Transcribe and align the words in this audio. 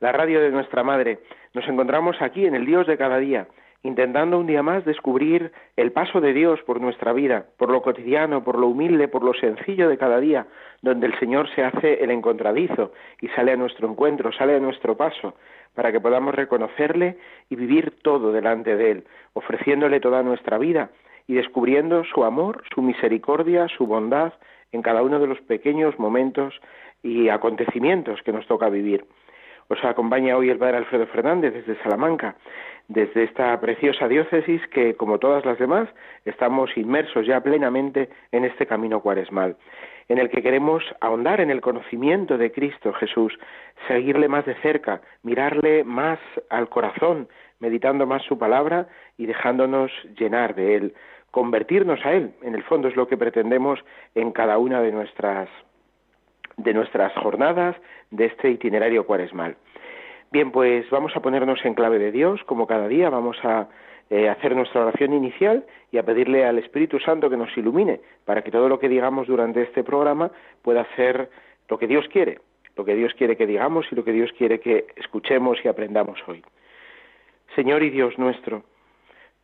la 0.00 0.12
radio 0.12 0.40
de 0.40 0.50
nuestra 0.50 0.82
Madre. 0.82 1.20
Nos 1.54 1.66
encontramos 1.68 2.16
aquí 2.20 2.46
en 2.46 2.54
el 2.54 2.66
Dios 2.66 2.86
de 2.86 2.96
cada 2.96 3.18
día, 3.18 3.46
intentando 3.82 4.38
un 4.38 4.46
día 4.46 4.62
más 4.62 4.84
descubrir 4.84 5.52
el 5.76 5.92
paso 5.92 6.20
de 6.20 6.32
Dios 6.32 6.60
por 6.62 6.80
nuestra 6.80 7.12
vida, 7.12 7.46
por 7.56 7.70
lo 7.70 7.82
cotidiano, 7.82 8.44
por 8.44 8.58
lo 8.58 8.66
humilde, 8.68 9.08
por 9.08 9.22
lo 9.22 9.32
sencillo 9.34 9.88
de 9.88 9.98
cada 9.98 10.20
día, 10.20 10.46
donde 10.82 11.06
el 11.06 11.18
Señor 11.18 11.48
se 11.54 11.64
hace 11.64 12.02
el 12.02 12.10
encontradizo 12.10 12.92
y 13.20 13.28
sale 13.28 13.52
a 13.52 13.56
nuestro 13.56 13.88
encuentro, 13.88 14.32
sale 14.32 14.56
a 14.56 14.60
nuestro 14.60 14.96
paso, 14.96 15.34
para 15.74 15.92
que 15.92 16.00
podamos 16.00 16.34
reconocerle 16.34 17.18
y 17.48 17.56
vivir 17.56 17.94
todo 18.02 18.32
delante 18.32 18.76
de 18.76 18.90
Él, 18.90 19.04
ofreciéndole 19.34 20.00
toda 20.00 20.22
nuestra 20.22 20.58
vida 20.58 20.90
y 21.26 21.34
descubriendo 21.34 22.04
su 22.04 22.24
amor, 22.24 22.62
su 22.74 22.82
misericordia, 22.82 23.66
su 23.68 23.86
bondad, 23.86 24.32
en 24.72 24.82
cada 24.82 25.02
uno 25.02 25.18
de 25.18 25.26
los 25.26 25.40
pequeños 25.42 25.98
momentos 25.98 26.54
y 27.02 27.28
acontecimientos 27.28 28.20
que 28.22 28.32
nos 28.32 28.46
toca 28.46 28.68
vivir. 28.68 29.04
Os 29.68 29.84
acompaña 29.84 30.36
hoy 30.36 30.50
el 30.50 30.58
Padre 30.58 30.78
Alfredo 30.78 31.06
Fernández 31.08 31.52
desde 31.52 31.82
Salamanca, 31.82 32.36
desde 32.88 33.24
esta 33.24 33.58
preciosa 33.60 34.06
diócesis 34.06 34.64
que, 34.68 34.94
como 34.94 35.18
todas 35.18 35.44
las 35.44 35.58
demás, 35.58 35.88
estamos 36.24 36.76
inmersos 36.76 37.26
ya 37.26 37.40
plenamente 37.40 38.08
en 38.30 38.44
este 38.44 38.66
camino 38.66 39.00
cuaresmal, 39.00 39.56
en 40.08 40.18
el 40.18 40.30
que 40.30 40.42
queremos 40.42 40.84
ahondar 41.00 41.40
en 41.40 41.50
el 41.50 41.60
conocimiento 41.60 42.38
de 42.38 42.52
Cristo 42.52 42.92
Jesús, 42.92 43.36
seguirle 43.88 44.28
más 44.28 44.46
de 44.46 44.54
cerca, 44.56 45.00
mirarle 45.24 45.82
más 45.82 46.20
al 46.48 46.68
corazón, 46.68 47.28
meditando 47.58 48.06
más 48.06 48.22
su 48.22 48.38
palabra 48.38 48.86
y 49.18 49.26
dejándonos 49.26 49.90
llenar 50.16 50.54
de 50.54 50.76
él, 50.76 50.94
convertirnos 51.32 52.04
a 52.06 52.12
Él. 52.12 52.32
En 52.42 52.54
el 52.54 52.62
fondo 52.62 52.88
es 52.88 52.96
lo 52.96 53.08
que 53.08 53.16
pretendemos 53.16 53.80
en 54.14 54.32
cada 54.32 54.58
una 54.58 54.80
de 54.80 54.92
nuestras, 54.92 55.48
de 56.56 56.74
nuestras 56.74 57.12
jornadas 57.14 57.76
de 58.10 58.26
este 58.26 58.50
itinerario 58.50 59.06
cuaresmal. 59.06 59.56
Bien, 60.32 60.50
pues 60.50 60.88
vamos 60.90 61.14
a 61.16 61.20
ponernos 61.20 61.64
en 61.64 61.74
clave 61.74 61.98
de 61.98 62.12
Dios, 62.12 62.42
como 62.44 62.66
cada 62.66 62.88
día 62.88 63.10
vamos 63.10 63.36
a 63.44 63.68
eh, 64.10 64.28
hacer 64.28 64.54
nuestra 64.56 64.82
oración 64.82 65.12
inicial 65.12 65.64
y 65.92 65.98
a 65.98 66.02
pedirle 66.02 66.44
al 66.44 66.58
Espíritu 66.58 66.98
Santo 66.98 67.30
que 67.30 67.36
nos 67.36 67.56
ilumine 67.56 68.00
para 68.24 68.42
que 68.42 68.50
todo 68.50 68.68
lo 68.68 68.78
que 68.78 68.88
digamos 68.88 69.26
durante 69.26 69.62
este 69.62 69.84
programa 69.84 70.30
pueda 70.62 70.86
ser 70.96 71.30
lo 71.68 71.78
que 71.78 71.86
Dios 71.86 72.06
quiere, 72.12 72.40
lo 72.76 72.84
que 72.84 72.94
Dios 72.94 73.14
quiere 73.14 73.36
que 73.36 73.46
digamos 73.46 73.86
y 73.90 73.94
lo 73.94 74.04
que 74.04 74.12
Dios 74.12 74.30
quiere 74.36 74.60
que 74.60 74.86
escuchemos 74.96 75.58
y 75.64 75.68
aprendamos 75.68 76.18
hoy. 76.26 76.42
Señor 77.54 77.82
y 77.82 77.90
Dios 77.90 78.18
nuestro, 78.18 78.62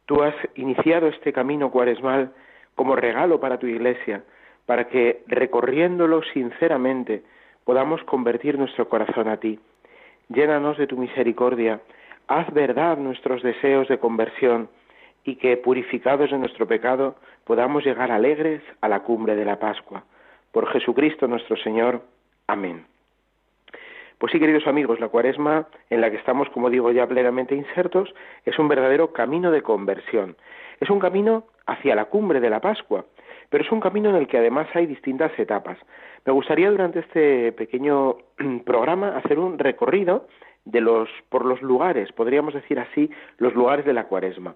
Tú 0.07 0.23
has 0.23 0.35
iniciado 0.57 1.09
este 1.09 1.33
camino 1.33 1.71
cuaresmal 1.71 2.33
como 2.75 2.97
regalo 2.97 3.41
para 3.41 3.59
tu 3.59 3.67
iglesia, 3.67 4.25
para 4.67 4.89
que 4.89 5.23
recorriéndolo 5.27 6.23
sinceramente 6.33 7.23
podamos 7.65 8.03
convertir 8.05 8.59
nuestro 8.59 8.89
corazón 8.89 9.29
a 9.29 9.39
ti. 9.39 9.59
Llénanos 10.29 10.79
de 10.79 10.87
tu 10.87 10.97
misericordia, 10.97 11.81
haz 12.29 12.53
verdad 12.53 12.97
nuestros 12.97 13.43
deseos 13.43 13.89
de 13.89 13.99
conversión 13.99 14.69
y 15.25 15.37
que, 15.37 15.57
purificados 15.57 16.31
de 16.31 16.39
nuestro 16.39 16.67
pecado, 16.67 17.17
podamos 17.45 17.85
llegar 17.85 18.11
alegres 18.11 18.63
a 18.81 18.89
la 18.89 19.01
cumbre 19.01 19.37
de 19.37 19.45
la 19.45 19.59
Pascua. 19.59 20.05
Por 20.51 20.67
Jesucristo 20.69 21.29
nuestro 21.29 21.57
Señor. 21.57 22.03
Amén. 22.47 22.87
Pues 24.19 24.33
sí, 24.33 24.39
queridos 24.39 24.67
amigos, 24.67 25.01
la 25.01 25.09
cuaresma 25.09 25.67
en 25.91 26.01
la 26.01 26.11
que 26.11 26.17
estamos, 26.17 26.49
como 26.51 26.71
digo, 26.71 26.93
ya 26.93 27.07
plenamente 27.07 27.57
insertos, 27.57 28.15
es 28.45 28.59
un 28.59 28.69
verdadero 28.69 29.13
camino 29.13 29.51
de 29.51 29.63
conversión. 29.63 30.37
Es 30.81 30.91
un 30.91 31.01
camino 31.01 31.45
hacia 31.67 31.95
la 31.95 32.05
cumbre 32.05 32.41
de 32.41 32.51
la 32.51 32.61
Pascua, 32.61 33.05
pero 33.53 33.65
es 33.65 33.71
un 33.71 33.81
camino 33.81 34.09
en 34.09 34.17
el 34.17 34.27
que 34.27 34.39
además 34.39 34.67
hay 34.73 34.87
distintas 34.87 35.31
etapas. 35.39 35.77
Me 36.25 36.33
gustaría 36.33 36.71
durante 36.71 37.01
este 37.01 37.53
pequeño 37.53 38.17
programa 38.65 39.19
hacer 39.19 39.39
un 39.39 39.59
recorrido 39.59 40.27
de 40.65 40.81
los, 40.81 41.11
por 41.29 41.45
los 41.45 41.61
lugares, 41.61 42.11
podríamos 42.13 42.55
decir 42.55 42.81
así, 42.81 43.11
los 43.37 43.55
lugares 43.55 43.85
de 43.85 43.93
la 43.93 44.05
cuaresma. 44.05 44.55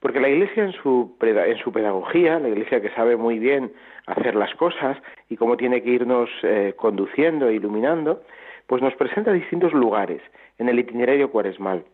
Porque 0.00 0.20
la 0.20 0.28
Iglesia 0.28 0.62
en 0.62 0.72
su, 0.72 1.16
en 1.22 1.56
su 1.56 1.72
pedagogía, 1.72 2.38
la 2.38 2.50
Iglesia 2.50 2.82
que 2.82 2.90
sabe 2.90 3.16
muy 3.16 3.38
bien 3.38 3.72
hacer 4.06 4.34
las 4.34 4.54
cosas 4.56 4.98
y 5.30 5.38
cómo 5.38 5.56
tiene 5.56 5.82
que 5.82 5.88
irnos 5.88 6.28
eh, 6.42 6.74
conduciendo 6.76 7.48
e 7.48 7.54
iluminando, 7.54 8.24
pues 8.66 8.82
nos 8.82 8.94
presenta 8.96 9.32
distintos 9.32 9.72
lugares 9.72 10.20
en 10.58 10.68
el 10.68 10.78
itinerario 10.78 11.30
cuaresmal. 11.30 11.86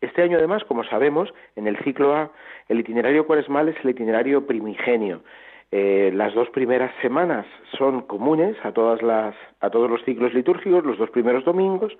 Este 0.00 0.22
año, 0.22 0.38
además, 0.38 0.62
como 0.62 0.84
sabemos, 0.84 1.34
en 1.56 1.66
el 1.66 1.76
ciclo 1.78 2.14
A, 2.14 2.30
el 2.68 2.78
itinerario 2.78 3.26
cuaresmal 3.26 3.68
es 3.68 3.76
el 3.82 3.90
itinerario 3.90 4.46
primigenio. 4.46 5.22
Eh, 5.70 6.10
las 6.14 6.34
dos 6.34 6.48
primeras 6.50 6.90
semanas 7.02 7.46
son 7.76 8.02
comunes 8.02 8.56
a, 8.64 8.72
todas 8.72 9.02
las, 9.02 9.34
a 9.60 9.70
todos 9.70 9.90
los 9.90 10.02
ciclos 10.04 10.32
litúrgicos, 10.32 10.84
los 10.84 10.98
dos 10.98 11.10
primeros 11.10 11.44
domingos, 11.44 11.96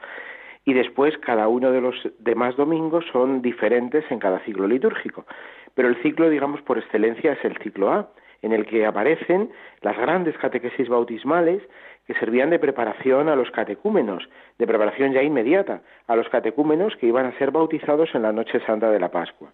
y 0.64 0.72
después 0.72 1.16
cada 1.18 1.48
uno 1.48 1.70
de 1.70 1.80
los 1.80 1.94
demás 2.18 2.56
domingos 2.56 3.04
son 3.12 3.42
diferentes 3.42 4.04
en 4.10 4.18
cada 4.18 4.38
ciclo 4.40 4.66
litúrgico. 4.66 5.26
Pero 5.74 5.88
el 5.88 5.96
ciclo, 6.02 6.28
digamos, 6.30 6.62
por 6.62 6.78
excelencia 6.78 7.32
es 7.32 7.44
el 7.44 7.56
ciclo 7.58 7.92
A, 7.92 8.10
en 8.42 8.52
el 8.52 8.66
que 8.66 8.86
aparecen 8.86 9.50
las 9.82 9.96
grandes 9.96 10.36
catequesis 10.38 10.88
bautismales 10.88 11.62
que 12.06 12.14
servían 12.14 12.50
de 12.50 12.58
preparación 12.58 13.28
a 13.28 13.36
los 13.36 13.50
catecúmenos, 13.50 14.28
de 14.58 14.66
preparación 14.66 15.12
ya 15.12 15.22
inmediata 15.22 15.82
a 16.06 16.16
los 16.16 16.28
catecúmenos 16.28 16.96
que 16.96 17.06
iban 17.06 17.26
a 17.26 17.36
ser 17.38 17.50
bautizados 17.50 18.14
en 18.14 18.22
la 18.22 18.32
noche 18.32 18.60
santa 18.64 18.90
de 18.90 19.00
la 19.00 19.10
Pascua. 19.10 19.52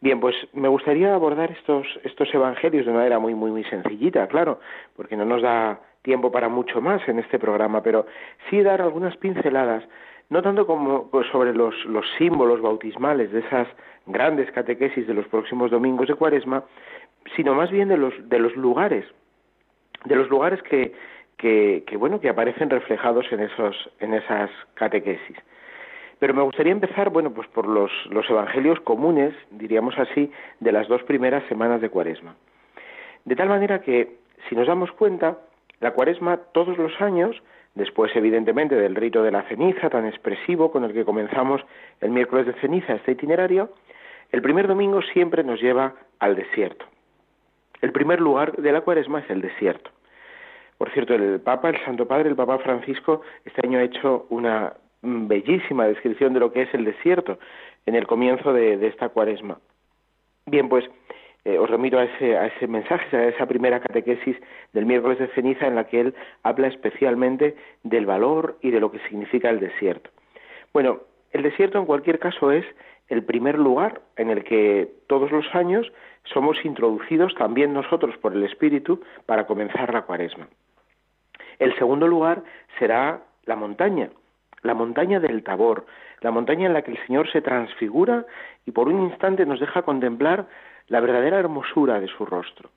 Bien, 0.00 0.20
pues 0.20 0.36
me 0.52 0.68
gustaría 0.68 1.12
abordar 1.12 1.50
estos, 1.50 1.86
estos 2.04 2.32
evangelios 2.32 2.84
de 2.84 2.90
una 2.92 3.00
manera 3.00 3.18
muy, 3.18 3.34
muy, 3.34 3.50
muy 3.50 3.64
sencillita, 3.64 4.28
claro, 4.28 4.60
porque 4.94 5.16
no 5.16 5.24
nos 5.24 5.42
da 5.42 5.80
tiempo 6.02 6.30
para 6.30 6.48
mucho 6.48 6.80
más 6.80 7.06
en 7.08 7.18
este 7.18 7.38
programa, 7.38 7.82
pero 7.82 8.06
sí 8.48 8.62
dar 8.62 8.80
algunas 8.80 9.16
pinceladas, 9.16 9.82
no 10.30 10.40
tanto 10.40 10.66
como 10.66 11.10
pues, 11.10 11.26
sobre 11.32 11.52
los, 11.52 11.74
los 11.86 12.06
símbolos 12.16 12.60
bautismales 12.60 13.32
de 13.32 13.40
esas 13.40 13.66
grandes 14.06 14.50
catequesis 14.52 15.06
de 15.06 15.14
los 15.14 15.26
próximos 15.26 15.72
domingos 15.72 16.06
de 16.06 16.14
Cuaresma, 16.14 16.62
sino 17.34 17.54
más 17.54 17.70
bien 17.70 17.88
de 17.88 17.96
los, 17.96 18.14
de 18.28 18.38
los 18.38 18.54
lugares, 18.54 19.04
de 20.04 20.14
los 20.14 20.28
lugares 20.28 20.62
que, 20.62 20.94
que, 21.38 21.96
bueno 21.96 22.20
que 22.20 22.28
aparecen 22.28 22.70
reflejados 22.70 23.26
en 23.32 23.40
esos 23.40 23.90
en 24.00 24.14
esas 24.14 24.50
catequesis 24.74 25.36
pero 26.18 26.34
me 26.34 26.42
gustaría 26.42 26.72
empezar 26.72 27.10
bueno 27.10 27.32
pues 27.32 27.48
por 27.48 27.66
los, 27.66 27.90
los 28.10 28.28
evangelios 28.28 28.80
comunes 28.80 29.34
diríamos 29.50 29.98
así 29.98 30.30
de 30.60 30.72
las 30.72 30.88
dos 30.88 31.02
primeras 31.04 31.44
semanas 31.48 31.80
de 31.80 31.90
cuaresma. 31.90 32.34
De 33.24 33.36
tal 33.36 33.48
manera 33.48 33.80
que 33.80 34.16
si 34.48 34.54
nos 34.54 34.66
damos 34.66 34.90
cuenta 34.92 35.38
la 35.80 35.92
cuaresma 35.92 36.38
todos 36.52 36.76
los 36.78 37.00
años 37.00 37.42
después 37.74 38.14
evidentemente 38.16 38.74
del 38.74 38.96
rito 38.96 39.22
de 39.22 39.30
la 39.30 39.42
ceniza 39.42 39.90
tan 39.90 40.06
expresivo 40.06 40.70
con 40.72 40.84
el 40.84 40.92
que 40.92 41.04
comenzamos 41.04 41.60
el 42.00 42.10
miércoles 42.10 42.46
de 42.46 42.54
ceniza 42.54 42.94
este 42.94 43.12
itinerario 43.12 43.70
el 44.30 44.42
primer 44.42 44.68
domingo 44.68 45.00
siempre 45.00 45.42
nos 45.42 45.60
lleva 45.60 45.94
al 46.18 46.36
desierto. 46.36 46.84
El 47.80 47.92
primer 47.92 48.20
lugar 48.20 48.52
de 48.56 48.72
la 48.72 48.82
cuaresma 48.82 49.20
es 49.20 49.30
el 49.30 49.40
desierto. 49.40 49.90
Por 50.76 50.90
cierto, 50.90 51.14
el 51.14 51.40
Papa, 51.40 51.70
el 51.70 51.84
Santo 51.84 52.06
Padre, 52.06 52.28
el 52.28 52.36
Papa 52.36 52.58
Francisco, 52.58 53.22
este 53.44 53.66
año 53.66 53.78
ha 53.78 53.84
hecho 53.84 54.26
una 54.28 54.74
bellísima 55.02 55.86
descripción 55.86 56.34
de 56.34 56.40
lo 56.40 56.52
que 56.52 56.62
es 56.62 56.74
el 56.74 56.84
desierto 56.84 57.38
en 57.86 57.94
el 57.94 58.06
comienzo 58.06 58.52
de, 58.52 58.86
esta 58.86 59.08
cuaresma. 59.08 59.58
Bien, 60.46 60.68
pues 60.68 60.84
eh, 61.44 61.58
os 61.58 61.70
remito 61.70 61.98
a 61.98 62.04
ese, 62.04 62.36
a 62.36 62.46
ese 62.46 62.66
mensaje, 62.66 63.16
a 63.16 63.28
esa 63.28 63.46
primera 63.46 63.80
catequesis 63.80 64.36
del 64.72 64.86
miércoles 64.86 65.18
de 65.18 65.28
ceniza 65.28 65.66
en 65.66 65.76
la 65.76 65.84
que 65.84 66.00
él 66.00 66.14
habla 66.42 66.68
especialmente 66.68 67.56
del 67.82 68.06
valor 68.06 68.58
y 68.60 68.70
de 68.70 68.80
lo 68.80 68.90
que 68.90 68.98
significa 69.08 69.50
el 69.50 69.60
desierto. 69.60 70.10
Bueno, 70.72 71.00
el 71.32 71.42
desierto 71.42 71.78
en 71.78 71.86
cualquier 71.86 72.18
caso 72.18 72.50
es 72.52 72.64
el 73.08 73.22
primer 73.22 73.58
lugar 73.58 74.02
en 74.16 74.30
el 74.30 74.44
que 74.44 74.88
todos 75.06 75.30
los 75.30 75.46
años 75.54 75.90
somos 76.24 76.62
introducidos 76.64 77.34
también 77.34 77.72
nosotros 77.72 78.16
por 78.18 78.34
el 78.34 78.44
Espíritu 78.44 79.00
para 79.26 79.46
comenzar 79.46 79.92
la 79.92 80.02
cuaresma. 80.02 80.48
El 81.58 81.74
segundo 81.76 82.06
lugar 82.06 82.42
será 82.78 83.22
la 83.44 83.56
montaña, 83.56 84.10
la 84.62 84.74
montaña 84.74 85.20
del 85.20 85.42
Tabor, 85.42 85.86
la 86.20 86.30
montaña 86.30 86.66
en 86.66 86.72
la 86.72 86.82
que 86.82 86.92
el 86.92 87.06
Señor 87.06 87.30
se 87.30 87.40
transfigura 87.42 88.26
y 88.66 88.72
por 88.72 88.88
un 88.88 89.02
instante 89.02 89.46
nos 89.46 89.60
deja 89.60 89.82
contemplar 89.82 90.46
la 90.88 91.00
verdadera 91.00 91.38
hermosura 91.38 92.00
de 92.00 92.08
su 92.08 92.24
rostro. 92.24 92.70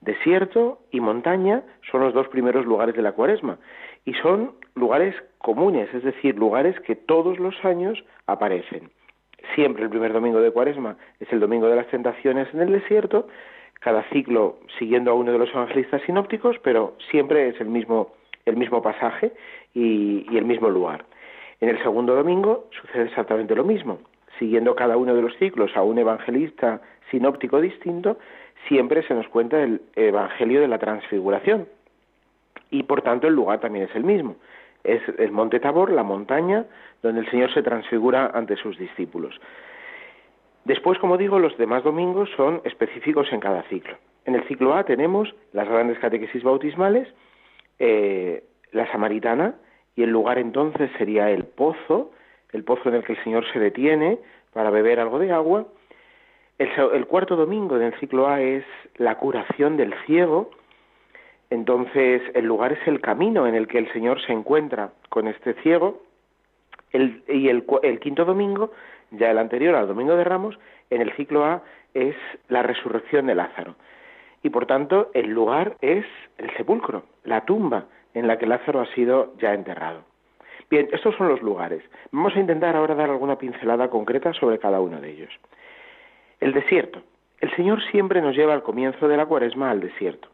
Desierto 0.00 0.80
y 0.90 1.00
montaña 1.00 1.62
son 1.90 2.00
los 2.00 2.14
dos 2.14 2.28
primeros 2.28 2.64
lugares 2.64 2.94
de 2.94 3.02
la 3.02 3.12
cuaresma. 3.12 3.58
y 4.06 4.14
son 4.14 4.52
lugares 4.74 5.14
comunes, 5.38 5.92
es 5.92 6.02
decir, 6.02 6.34
lugares 6.34 6.78
que 6.80 6.96
todos 6.96 7.38
los 7.38 7.54
años 7.66 8.02
aparecen. 8.26 8.90
Siempre 9.54 9.84
el 9.84 9.90
primer 9.90 10.12
domingo 10.12 10.40
de 10.40 10.50
Cuaresma 10.50 10.96
es 11.18 11.32
el 11.32 11.40
domingo 11.40 11.68
de 11.68 11.76
las 11.76 11.86
tentaciones 11.88 12.48
en 12.54 12.60
el 12.60 12.72
desierto, 12.72 13.28
cada 13.80 14.02
ciclo 14.10 14.58
siguiendo 14.78 15.10
a 15.10 15.14
uno 15.14 15.32
de 15.32 15.38
los 15.38 15.50
evangelistas 15.50 16.02
sinópticos, 16.02 16.58
pero 16.62 16.96
siempre 17.10 17.48
es 17.48 17.60
el 17.60 17.68
mismo, 17.68 18.12
el 18.46 18.56
mismo 18.56 18.82
pasaje 18.82 19.32
y, 19.74 20.26
el 20.36 20.44
mismo 20.44 20.68
lugar. 20.68 21.04
En 21.60 21.68
el 21.68 21.82
segundo 21.82 22.14
domingo 22.14 22.66
sucede 22.80 23.04
exactamente 23.04 23.54
lo 23.54 23.64
mismo, 23.64 23.98
siguiendo 24.38 24.74
cada 24.74 24.96
uno 24.96 25.14
de 25.14 25.22
los 25.22 25.36
ciclos 25.36 25.76
a 25.76 25.82
un 25.82 25.98
evangelista 25.98 26.80
sinóptico 27.10 27.60
distinto, 27.60 28.18
siempre 28.68 29.02
se 29.02 29.14
nos 29.14 29.28
cuenta 29.28 29.62
el 29.62 29.82
Evangelio 29.96 30.60
de 30.60 30.68
la 30.68 30.78
Transfiguración. 30.78 31.66
Y 32.70 32.84
por 32.84 33.02
tanto 33.02 33.26
el 33.26 33.34
lugar 33.34 33.60
también 33.60 33.86
es 33.86 33.94
el 33.96 34.04
mismo. 34.04 34.36
Es 34.84 35.02
el 35.18 35.32
Monte 35.32 35.60
Tabor, 35.60 35.90
la 35.90 36.02
montaña 36.02 36.64
donde 37.02 37.20
el 37.20 37.30
Señor 37.30 37.52
se 37.52 37.62
transfigura 37.62 38.30
ante 38.32 38.56
sus 38.56 38.78
discípulos. 38.78 39.38
Después, 40.64 40.98
como 40.98 41.16
digo, 41.16 41.38
los 41.38 41.56
demás 41.56 41.82
domingos 41.84 42.30
son 42.36 42.60
específicos 42.64 43.32
en 43.32 43.40
cada 43.40 43.62
ciclo. 43.64 43.96
En 44.26 44.34
el 44.34 44.44
ciclo 44.44 44.74
A 44.74 44.84
tenemos 44.84 45.34
las 45.52 45.68
grandes 45.68 45.98
catequesis 45.98 46.42
bautismales, 46.42 47.08
eh, 47.80 48.44
la 48.72 48.90
samaritana, 48.92 49.54
y 49.96 50.02
el 50.02 50.10
lugar 50.10 50.38
entonces 50.38 50.90
sería 50.98 51.30
el 51.30 51.44
pozo, 51.44 52.12
el 52.52 52.62
pozo 52.62 52.90
en 52.90 52.96
el 52.96 53.04
que 53.04 53.14
el 53.14 53.24
Señor 53.24 53.44
se 53.52 53.58
detiene 53.58 54.18
para 54.52 54.70
beber 54.70 55.00
algo 55.00 55.18
de 55.18 55.32
agua. 55.32 55.66
El, 56.58 57.06
cuarto 57.06 57.36
domingo 57.36 57.78
del 57.78 57.98
ciclo 57.98 58.28
A 58.28 58.42
es 58.42 58.64
la 58.96 59.16
curación 59.16 59.78
del 59.78 59.94
ciego, 60.04 60.50
entonces 61.48 62.20
el 62.34 62.44
lugar 62.44 62.72
es 62.72 62.86
el 62.86 63.00
camino 63.00 63.46
en 63.46 63.54
el 63.54 63.66
que 63.66 63.78
el 63.78 63.90
Señor 63.94 64.20
se 64.26 64.32
encuentra 64.32 64.92
con 65.08 65.26
este 65.26 65.54
ciego. 65.62 66.02
y 66.92 67.48
el, 67.48 67.64
el 67.82 67.98
quinto 67.98 68.26
domingo, 68.26 68.72
ya 69.10 69.30
el 69.30 69.38
anterior 69.38 69.74
al 69.74 69.88
domingo 69.88 70.16
de 70.16 70.24
Ramos, 70.24 70.58
en 70.90 71.00
el 71.00 71.12
ciclo 71.16 71.46
A 71.46 71.62
es 71.94 72.14
la 72.48 72.62
resurrección 72.62 73.26
de 73.26 73.36
Lázaro. 73.36 73.74
Y 74.42 74.50
por 74.50 74.66
tanto 74.66 75.10
el 75.14 75.30
lugar 75.30 75.76
es 75.80 76.04
el 76.38 76.50
sepulcro, 76.56 77.04
la 77.24 77.44
tumba 77.44 77.86
en 78.14 78.26
la 78.26 78.38
que 78.38 78.46
Lázaro 78.46 78.80
ha 78.80 78.86
sido 78.94 79.34
ya 79.38 79.54
enterrado. 79.54 80.02
Bien, 80.70 80.88
estos 80.92 81.14
son 81.16 81.28
los 81.28 81.42
lugares. 81.42 81.82
Vamos 82.12 82.34
a 82.36 82.40
intentar 82.40 82.76
ahora 82.76 82.94
dar 82.94 83.10
alguna 83.10 83.36
pincelada 83.36 83.88
concreta 83.90 84.32
sobre 84.32 84.58
cada 84.58 84.80
uno 84.80 85.00
de 85.00 85.10
ellos. 85.10 85.32
El 86.38 86.52
desierto. 86.52 87.02
El 87.40 87.50
Señor 87.56 87.82
siempre 87.90 88.20
nos 88.20 88.36
lleva 88.36 88.54
al 88.54 88.62
comienzo 88.62 89.08
de 89.08 89.16
la 89.16 89.26
cuaresma 89.26 89.70
al 89.70 89.80
desierto. 89.80 90.28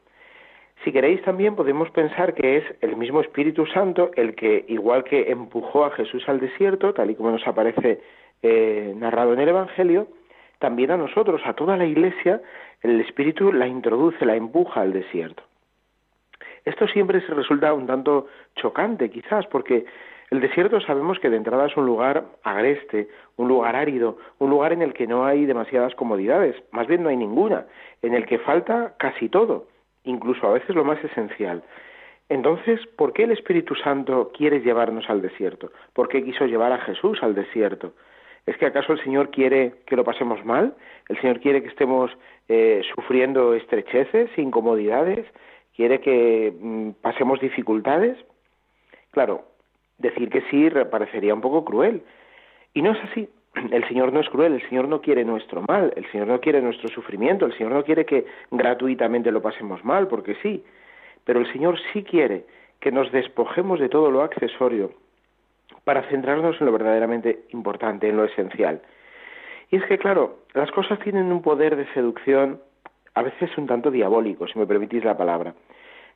Si 0.84 0.92
queréis 0.92 1.22
también 1.22 1.56
podemos 1.56 1.90
pensar 1.90 2.34
que 2.34 2.58
es 2.58 2.64
el 2.80 2.96
mismo 2.96 3.20
Espíritu 3.20 3.66
Santo 3.66 4.10
el 4.14 4.34
que, 4.34 4.64
igual 4.68 5.04
que 5.04 5.30
empujó 5.30 5.84
a 5.84 5.90
Jesús 5.92 6.28
al 6.28 6.38
desierto, 6.38 6.92
tal 6.92 7.10
y 7.10 7.14
como 7.14 7.30
nos 7.30 7.46
aparece 7.46 8.00
eh, 8.42 8.92
narrado 8.96 9.32
en 9.32 9.40
el 9.40 9.48
Evangelio, 9.48 10.08
también 10.58 10.90
a 10.90 10.96
nosotros, 10.96 11.40
a 11.44 11.54
toda 11.54 11.76
la 11.76 11.86
Iglesia, 11.86 12.40
el 12.82 13.00
Espíritu 13.00 13.52
la 13.52 13.66
introduce, 13.66 14.24
la 14.24 14.36
empuja 14.36 14.80
al 14.80 14.92
desierto. 14.92 15.42
Esto 16.64 16.88
siempre 16.88 17.20
se 17.20 17.34
resulta 17.34 17.72
un 17.72 17.86
tanto 17.86 18.26
chocante, 18.56 19.10
quizás, 19.10 19.46
porque 19.46 19.86
el 20.30 20.40
desierto 20.40 20.80
sabemos 20.80 21.20
que 21.20 21.30
de 21.30 21.36
entrada 21.36 21.66
es 21.66 21.76
un 21.76 21.86
lugar 21.86 22.24
agreste, 22.42 23.08
un 23.36 23.46
lugar 23.46 23.76
árido, 23.76 24.18
un 24.38 24.50
lugar 24.50 24.72
en 24.72 24.82
el 24.82 24.92
que 24.92 25.06
no 25.06 25.24
hay 25.24 25.46
demasiadas 25.46 25.94
comodidades, 25.94 26.56
más 26.72 26.88
bien 26.88 27.04
no 27.04 27.08
hay 27.08 27.16
ninguna, 27.16 27.66
en 28.02 28.14
el 28.14 28.26
que 28.26 28.38
falta 28.38 28.94
casi 28.98 29.28
todo, 29.28 29.68
incluso 30.02 30.46
a 30.48 30.52
veces 30.52 30.74
lo 30.74 30.84
más 30.84 31.02
esencial. 31.04 31.62
Entonces, 32.28 32.80
¿por 32.96 33.12
qué 33.12 33.22
el 33.22 33.30
Espíritu 33.30 33.76
Santo 33.76 34.32
quiere 34.36 34.60
llevarnos 34.60 35.08
al 35.08 35.22
desierto? 35.22 35.70
¿Por 35.92 36.08
qué 36.08 36.24
quiso 36.24 36.46
llevar 36.46 36.72
a 36.72 36.78
Jesús 36.78 37.22
al 37.22 37.36
desierto? 37.36 37.92
¿Es 38.46 38.56
que 38.56 38.66
acaso 38.66 38.92
el 38.92 39.02
Señor 39.02 39.30
quiere 39.30 39.74
que 39.86 39.96
lo 39.96 40.04
pasemos 40.04 40.44
mal? 40.44 40.74
¿El 41.08 41.20
Señor 41.20 41.40
quiere 41.40 41.62
que 41.62 41.68
estemos 41.68 42.10
eh, 42.48 42.82
sufriendo 42.94 43.54
estrecheces, 43.54 44.30
incomodidades? 44.38 45.26
quiere 45.76 46.00
que 46.00 46.52
mm, 46.58 46.90
pasemos 47.02 47.38
dificultades. 47.38 48.16
Claro, 49.10 49.44
decir 49.98 50.30
que 50.30 50.40
sí 50.50 50.68
parecería 50.90 51.34
un 51.34 51.42
poco 51.42 51.64
cruel. 51.64 52.02
Y 52.74 52.82
no 52.82 52.92
es 52.92 52.98
así. 53.04 53.28
El 53.70 53.86
Señor 53.86 54.12
no 54.12 54.20
es 54.20 54.28
cruel, 54.28 54.54
el 54.54 54.68
Señor 54.68 54.88
no 54.88 55.00
quiere 55.00 55.24
nuestro 55.24 55.62
mal, 55.66 55.92
el 55.96 56.10
Señor 56.10 56.26
no 56.26 56.40
quiere 56.40 56.60
nuestro 56.60 56.88
sufrimiento, 56.88 57.46
el 57.46 57.56
Señor 57.56 57.72
no 57.72 57.84
quiere 57.84 58.04
que 58.04 58.26
gratuitamente 58.50 59.30
lo 59.30 59.40
pasemos 59.40 59.84
mal, 59.84 60.08
porque 60.08 60.34
sí. 60.42 60.64
Pero 61.24 61.40
el 61.40 61.50
Señor 61.52 61.78
sí 61.92 62.02
quiere 62.02 62.44
que 62.80 62.92
nos 62.92 63.10
despojemos 63.12 63.80
de 63.80 63.88
todo 63.88 64.10
lo 64.10 64.22
accesorio 64.22 64.92
para 65.86 66.02
centrarnos 66.08 66.60
en 66.60 66.66
lo 66.66 66.72
verdaderamente 66.72 67.44
importante, 67.50 68.08
en 68.08 68.16
lo 68.16 68.24
esencial. 68.24 68.82
Y 69.70 69.76
es 69.76 69.84
que, 69.84 69.98
claro, 69.98 70.40
las 70.52 70.68
cosas 70.72 70.98
tienen 70.98 71.30
un 71.30 71.42
poder 71.42 71.76
de 71.76 71.86
seducción 71.94 72.60
a 73.14 73.22
veces 73.22 73.56
un 73.56 73.68
tanto 73.68 73.92
diabólico, 73.92 74.48
si 74.48 74.58
me 74.58 74.66
permitís 74.66 75.04
la 75.04 75.16
palabra. 75.16 75.54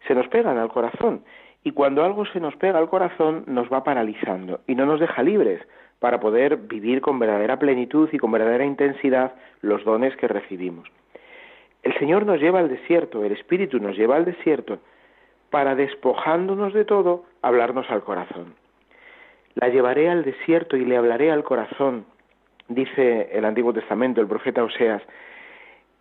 Se 0.09 0.15
nos 0.17 0.27
pegan 0.27 0.59
al 0.59 0.71
corazón 0.71 1.23
y 1.63 1.71
cuando 1.71 2.03
algo 2.03 2.27
se 2.27 2.41
nos 2.41 2.57
pega 2.57 2.81
al 2.81 2.89
corazón 2.89 3.45
nos 3.47 3.73
va 3.73 3.85
paralizando 3.85 4.59
y 4.67 4.75
no 4.75 4.87
nos 4.87 4.99
deja 4.99 5.23
libres 5.23 5.63
para 6.01 6.19
poder 6.19 6.57
vivir 6.57 7.01
con 7.01 7.21
verdadera 7.21 7.57
plenitud 7.61 8.09
y 8.11 8.19
con 8.19 8.33
verdadera 8.33 8.65
intensidad 8.65 9.35
los 9.63 9.85
dones 9.85 10.17
que 10.17 10.27
recibimos. 10.27 10.89
El 11.85 11.97
Señor 12.01 12.27
nos 12.27 12.41
lleva 12.41 12.59
al 12.59 12.69
desierto, 12.69 13.23
el 13.23 13.31
Espíritu 13.33 13.79
nos 13.79 13.97
lleva 13.97 14.17
al 14.17 14.25
desierto 14.25 14.81
para 15.49 15.77
despojándonos 15.77 16.75
de 16.75 16.85
todo, 16.85 17.23
hablarnos 17.41 17.89
al 17.89 18.03
corazón. 18.03 18.55
La 19.55 19.69
llevaré 19.69 20.09
al 20.09 20.25
desierto 20.25 20.77
y 20.77 20.85
le 20.85 20.97
hablaré 20.97 21.31
al 21.31 21.45
corazón, 21.45 22.07
dice 22.69 23.31
el 23.33 23.45
Antiguo 23.45 23.73
Testamento, 23.73 24.21
el 24.21 24.29
profeta 24.29 24.63
Oseas, 24.63 25.03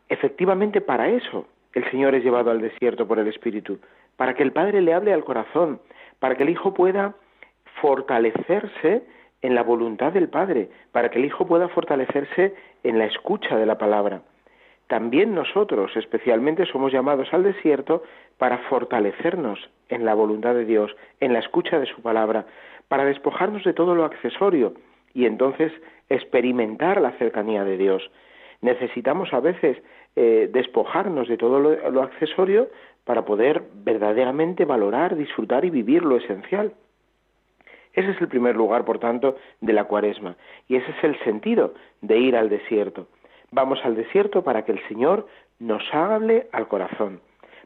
Efectivamente, 0.10 0.82
para 0.82 1.08
eso 1.08 1.46
el 1.74 1.90
Señor 1.92 2.16
es 2.16 2.24
llevado 2.24 2.50
al 2.50 2.62
desierto 2.62 3.08
por 3.08 3.20
el 3.20 3.28
Espíritu, 3.28 3.80
para 4.18 4.34
que 4.34 4.42
el 4.42 4.52
Padre 4.52 4.82
le 4.82 4.94
hable 4.94 5.14
al 5.14 5.24
corazón, 5.24 5.80
para 6.18 6.36
que 6.36 6.44
el 6.44 6.50
Hijo 6.50 6.74
pueda 6.74 7.14
fortalecerse 7.80 9.04
en 9.42 9.56
la 9.56 9.62
voluntad 9.62 10.12
del 10.12 10.28
Padre, 10.28 10.70
para 10.92 11.10
que 11.10 11.20
el 11.20 11.26
Hijo 11.26 11.46
pueda 11.46 11.70
fortalecerse 11.70 12.56
en 12.84 12.98
la 12.98 13.06
escucha 13.06 13.56
de 13.56 13.68
la 13.68 13.78
palabra. 13.78 14.24
También 14.88 15.36
nosotros, 15.36 15.96
especialmente, 15.96 16.66
somos 16.66 16.92
llamados 16.92 17.32
al 17.32 17.44
desierto 17.44 18.02
para 18.40 18.58
fortalecernos 18.70 19.70
en 19.90 20.04
la 20.04 20.16
voluntad 20.16 20.56
de 20.56 20.66
Dios, 20.66 20.96
en 21.20 21.34
la 21.34 21.40
escucha 21.40 21.80
de 21.80 21.86
su 21.86 22.02
palabra, 22.02 22.48
para 22.90 23.06
despojarnos 23.06 23.64
de 23.64 23.74
todo 23.74 23.96
lo 23.96 24.04
accesorio 24.04 24.74
y 25.14 25.26
entonces 25.26 25.72
experimentar 26.10 27.00
la 27.00 27.12
cercanía 27.14 27.64
de 27.64 27.78
Dios. 27.78 28.12
Necesitamos 28.62 29.34
a 29.34 29.40
veces 29.40 29.78
eh, 30.16 30.50
despojarnos 30.52 31.28
de 31.30 31.38
todo 31.38 31.60
lo, 31.60 32.02
accesorio 32.02 32.68
para 33.06 33.24
poder 33.24 33.64
verdaderamente 33.74 34.66
valorar, 34.66 35.16
disfrutar 35.16 35.64
y 35.64 35.70
vivir 35.70 36.04
lo 36.04 36.18
esencial. 36.18 36.74
Ese 37.94 38.12
es 38.12 38.22
el 38.22 38.28
primer 38.28 38.56
lugar, 38.56 38.86
por 38.86 39.00
tanto, 39.00 39.38
de 39.62 39.74
la 39.74 39.86
cuaresma. 39.86 40.36
Y 40.68 40.76
ese 40.76 40.92
es 40.92 41.04
el 41.04 41.18
sentido 41.24 41.74
de 42.02 42.18
ir 42.18 42.36
al 42.36 42.50
desierto. 42.50 43.08
Vamos 43.52 43.80
al 43.84 43.96
desierto 43.96 44.44
para 44.44 44.64
que 44.64 44.74
el 44.74 44.88
Señor 44.88 45.28
nos 45.60 45.84
hable 45.94 46.48
al 46.52 46.68
corazón. 46.68 47.22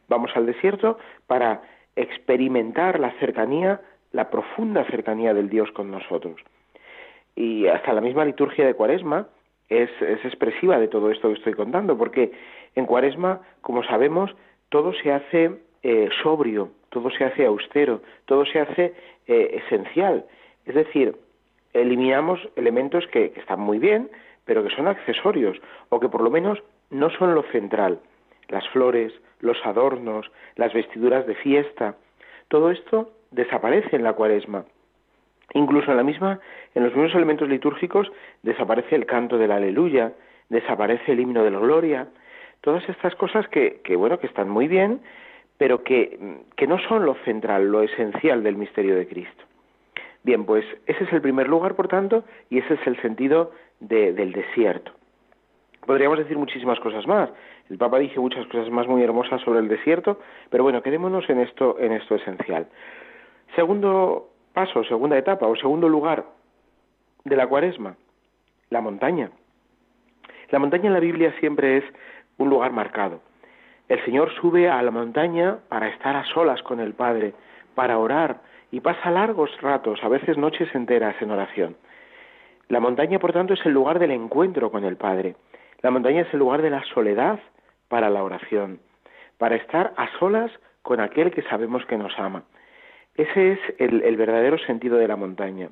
Vamos 0.08 0.30
al 0.34 0.46
desierto 0.46 0.98
para 1.26 1.62
experimentar 1.96 2.98
la 2.98 3.12
cercanía, 3.18 3.80
la 4.14 4.30
profunda 4.30 4.84
cercanía 4.84 5.34
del 5.34 5.50
Dios 5.50 5.70
con 5.72 5.90
nosotros. 5.90 6.40
Y 7.34 7.66
hasta 7.66 7.92
la 7.92 8.00
misma 8.00 8.24
liturgia 8.24 8.64
de 8.64 8.74
cuaresma 8.74 9.26
es, 9.68 9.90
expresiva 10.24 10.78
de 10.78 10.86
todo 10.86 11.10
esto 11.10 11.28
que 11.28 11.34
estoy 11.34 11.54
contando, 11.54 11.98
porque 11.98 12.30
en 12.76 12.86
Cuaresma, 12.86 13.40
como 13.60 13.82
sabemos, 13.82 14.34
todo 14.68 14.92
se 14.94 15.12
hace 15.12 15.58
eh, 15.82 16.08
sobrio, 16.22 16.70
todo 16.90 17.10
se 17.10 17.24
hace 17.24 17.44
austero, 17.44 18.02
todo 18.26 18.46
se 18.46 18.60
hace 18.60 18.94
eh, 19.26 19.62
esencial. 19.64 20.24
Es 20.64 20.76
decir, 20.76 21.16
eliminamos 21.72 22.40
elementos 22.54 23.04
que, 23.08 23.32
que, 23.32 23.40
están 23.40 23.58
muy 23.58 23.80
bien, 23.80 24.10
pero 24.44 24.62
que 24.62 24.74
son 24.76 24.86
accesorios, 24.86 25.58
o 25.88 25.98
que 25.98 26.08
por 26.08 26.22
lo 26.22 26.30
menos 26.30 26.62
no 26.90 27.10
son 27.10 27.34
lo 27.34 27.42
central. 27.50 27.98
Las 28.48 28.68
flores, 28.68 29.12
los 29.40 29.56
adornos, 29.64 30.30
las 30.54 30.72
vestiduras 30.72 31.26
de 31.26 31.34
fiesta, 31.34 31.96
todo 32.46 32.70
esto 32.70 33.10
desaparece 33.34 33.96
en 33.96 34.04
la 34.04 34.14
cuaresma. 34.14 34.64
Incluso 35.52 35.90
en 35.90 35.96
la 35.96 36.02
misma, 36.02 36.40
en 36.74 36.84
los 36.84 36.94
mismos 36.94 37.14
elementos 37.14 37.48
litúrgicos 37.48 38.10
desaparece 38.42 38.96
el 38.96 39.06
canto 39.06 39.36
de 39.36 39.48
la 39.48 39.56
aleluya, 39.56 40.12
desaparece 40.48 41.12
el 41.12 41.20
himno 41.20 41.44
de 41.44 41.50
la 41.50 41.58
gloria, 41.58 42.08
todas 42.60 42.88
estas 42.88 43.14
cosas 43.16 43.46
que, 43.48 43.80
que 43.84 43.96
bueno, 43.96 44.18
que 44.18 44.26
están 44.26 44.48
muy 44.48 44.68
bien, 44.68 45.00
pero 45.58 45.84
que, 45.84 46.18
que 46.56 46.66
no 46.66 46.78
son 46.88 47.04
lo 47.04 47.14
central, 47.24 47.70
lo 47.70 47.82
esencial 47.82 48.42
del 48.42 48.56
misterio 48.56 48.96
de 48.96 49.06
Cristo. 49.06 49.44
Bien, 50.22 50.46
pues 50.46 50.64
ese 50.86 51.04
es 51.04 51.12
el 51.12 51.20
primer 51.20 51.48
lugar, 51.48 51.74
por 51.74 51.88
tanto, 51.88 52.24
y 52.48 52.58
ese 52.58 52.74
es 52.74 52.86
el 52.86 53.00
sentido 53.02 53.52
del 53.80 54.32
desierto. 54.32 54.92
Podríamos 55.86 56.18
decir 56.18 56.38
muchísimas 56.38 56.80
cosas 56.80 57.06
más. 57.06 57.28
El 57.68 57.76
Papa 57.76 57.98
dice 57.98 58.18
muchas 58.18 58.46
cosas 58.46 58.70
más 58.70 58.86
muy 58.86 59.02
hermosas 59.02 59.42
sobre 59.42 59.60
el 59.60 59.68
desierto, 59.68 60.18
pero 60.48 60.64
bueno, 60.64 60.82
quedémonos 60.82 61.28
en 61.28 61.40
esto, 61.40 61.78
en 61.78 61.92
esto 61.92 62.14
esencial. 62.14 62.66
Segundo 63.54 64.30
paso, 64.52 64.84
segunda 64.84 65.18
etapa 65.18 65.46
o 65.46 65.56
segundo 65.56 65.88
lugar 65.88 66.24
de 67.24 67.36
la 67.36 67.46
cuaresma, 67.46 67.96
la 68.70 68.80
montaña. 68.80 69.30
La 70.50 70.58
montaña 70.58 70.86
en 70.86 70.92
la 70.92 71.00
Biblia 71.00 71.34
siempre 71.40 71.78
es 71.78 71.84
un 72.38 72.50
lugar 72.50 72.72
marcado. 72.72 73.20
El 73.88 74.02
Señor 74.04 74.32
sube 74.40 74.68
a 74.68 74.82
la 74.82 74.90
montaña 74.90 75.58
para 75.68 75.88
estar 75.88 76.16
a 76.16 76.24
solas 76.24 76.62
con 76.62 76.80
el 76.80 76.94
Padre, 76.94 77.34
para 77.74 77.98
orar, 77.98 78.40
y 78.70 78.80
pasa 78.80 79.10
largos 79.10 79.50
ratos, 79.60 80.02
a 80.02 80.08
veces 80.08 80.36
noches 80.36 80.74
enteras 80.74 81.14
en 81.20 81.30
oración. 81.30 81.76
La 82.68 82.80
montaña, 82.80 83.18
por 83.18 83.32
tanto, 83.32 83.54
es 83.54 83.64
el 83.66 83.72
lugar 83.72 83.98
del 83.98 84.10
encuentro 84.10 84.70
con 84.70 84.84
el 84.84 84.96
Padre. 84.96 85.36
La 85.82 85.90
montaña 85.90 86.22
es 86.22 86.32
el 86.32 86.40
lugar 86.40 86.62
de 86.62 86.70
la 86.70 86.82
soledad 86.94 87.38
para 87.88 88.10
la 88.10 88.24
oración, 88.24 88.80
para 89.38 89.56
estar 89.56 89.92
a 89.96 90.08
solas 90.18 90.50
con 90.82 90.98
aquel 91.00 91.30
que 91.30 91.42
sabemos 91.42 91.84
que 91.86 91.98
nos 91.98 92.18
ama. 92.18 92.44
Ese 93.16 93.52
es 93.52 93.58
el, 93.78 94.16
verdadero 94.16 94.58
sentido 94.58 94.96
de 94.96 95.06
la 95.06 95.16
montaña. 95.16 95.70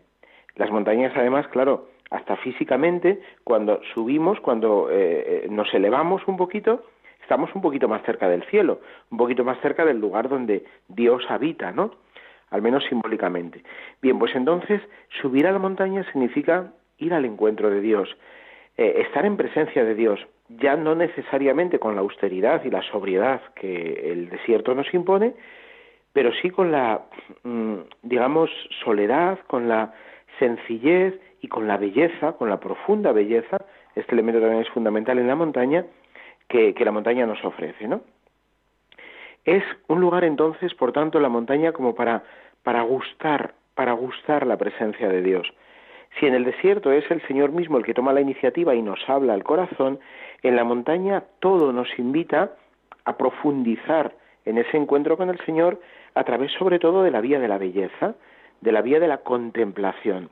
Las 0.55 0.71
montañas, 0.71 1.13
además, 1.17 1.49
claro, 1.49 1.89
hasta 2.11 2.37
físicamente, 2.37 3.21
cuando 3.43 3.81
subimos, 3.95 4.39
cuando 4.41 4.91
eh, 4.91 5.45
eh, 5.45 5.49
nos 5.51 5.73
elevamos 5.75 6.23
un 6.29 6.37
poquito, 6.37 6.85
estamos 7.21 7.53
un 7.55 7.63
poquito 7.63 7.89
más 7.89 8.03
cerca 8.05 8.29
del 8.29 8.45
cielo, 8.45 8.81
un 9.11 9.19
poquito 9.19 9.45
más 9.45 9.61
cerca 9.61 9.85
del 9.85 9.99
lugar 9.99 10.29
donde 10.29 10.65
Dios 10.89 11.25
habita, 11.29 11.73
¿no? 11.73 11.93
Al 12.51 12.63
menos 12.63 12.85
simbólicamente. 12.85 13.65
Bien, 14.01 14.19
pues 14.19 14.35
entonces 14.37 14.81
subir 15.21 15.47
a 15.47 15.53
la 15.53 15.59
montaña 15.59 16.05
significa 16.13 16.73
ir 16.99 17.15
al 17.15 17.25
encuentro 17.25 17.71
de 17.71 17.81
Dios, 17.81 18.15
eh, 18.77 19.03
estar 19.07 19.25
en 19.25 19.37
presencia 19.37 19.85
de 19.85 19.95
Dios, 19.95 20.21
ya 20.49 20.77
no 20.77 20.95
necesariamente 20.95 21.79
con 21.79 21.95
la 21.95 22.03
austeridad 22.03 22.63
y 22.65 22.71
la 22.71 22.83
sobriedad 22.83 23.41
que 23.55 24.13
el 24.13 24.29
desierto 24.29 24.75
nos 24.75 24.93
impone, 24.95 25.35
pero 26.13 26.33
sí 26.41 26.51
con 26.51 26.73
la, 26.73 27.03
mm, 27.43 27.77
digamos, 28.03 28.51
soledad, 28.85 29.39
con 29.47 29.69
la 29.69 29.93
sencillez 30.39 31.19
y 31.41 31.49
con 31.49 31.67
la 31.67 31.77
belleza, 31.77 32.33
con 32.33 32.49
la 32.49 32.61
profunda 32.61 33.13
belleza, 33.13 33.59
este 33.95 34.13
elemento 34.13 34.41
también 34.41 34.63
es 34.63 34.71
fundamental 34.71 35.19
en 35.19 35.29
la 35.29 35.37
montaña, 35.37 35.85
que, 36.49 36.75
que 36.75 36.85
la 36.85 36.93
montaña 36.93 37.27
nos 37.27 37.43
ofrece, 37.45 37.89
¿no? 37.89 38.03
Es 39.45 39.65
un 39.89 40.01
lugar 40.01 40.25
entonces, 40.25 40.73
por 40.75 40.93
tanto, 40.93 41.19
la 41.19 41.29
montaña 41.29 41.73
como 41.73 41.95
para, 41.95 42.23
para 42.63 42.83
gustar, 42.83 43.55
para 43.75 43.93
gustar 43.93 44.47
la 44.47 44.57
presencia 44.57 45.09
de 45.09 45.23
Dios. 45.23 45.53
Si 46.19 46.27
en 46.27 46.35
el 46.35 46.45
desierto 46.45 46.93
es 46.93 47.11
el 47.11 47.27
Señor 47.27 47.53
mismo 47.53 47.79
el 47.79 47.85
que 47.85 47.95
toma 47.95 48.13
la 48.13 48.21
iniciativa 48.21 48.75
y 48.75 48.83
nos 48.83 49.01
habla 49.09 49.35
al 49.35 49.43
corazón, 49.43 49.99
en 50.43 50.57
la 50.57 50.65
montaña 50.65 51.25
todo 51.41 51.73
nos 51.73 51.89
invita 51.99 52.53
a 53.05 53.17
profundizar 53.17 54.15
en 54.45 54.59
ese 54.59 54.77
encuentro 54.77 55.17
con 55.17 55.31
el 55.31 55.39
Señor 55.45 55.81
a 56.15 56.25
través 56.25 56.53
sobre 56.53 56.79
todo 56.79 57.03
de 57.03 57.11
la 57.11 57.21
vía 57.21 57.39
de 57.39 57.49
la 57.49 57.59
belleza, 57.59 58.15
de 58.61 58.73
la 58.73 58.83
vía 58.83 59.01
de 59.01 59.09
la 59.09 59.19
contemplación. 59.19 60.31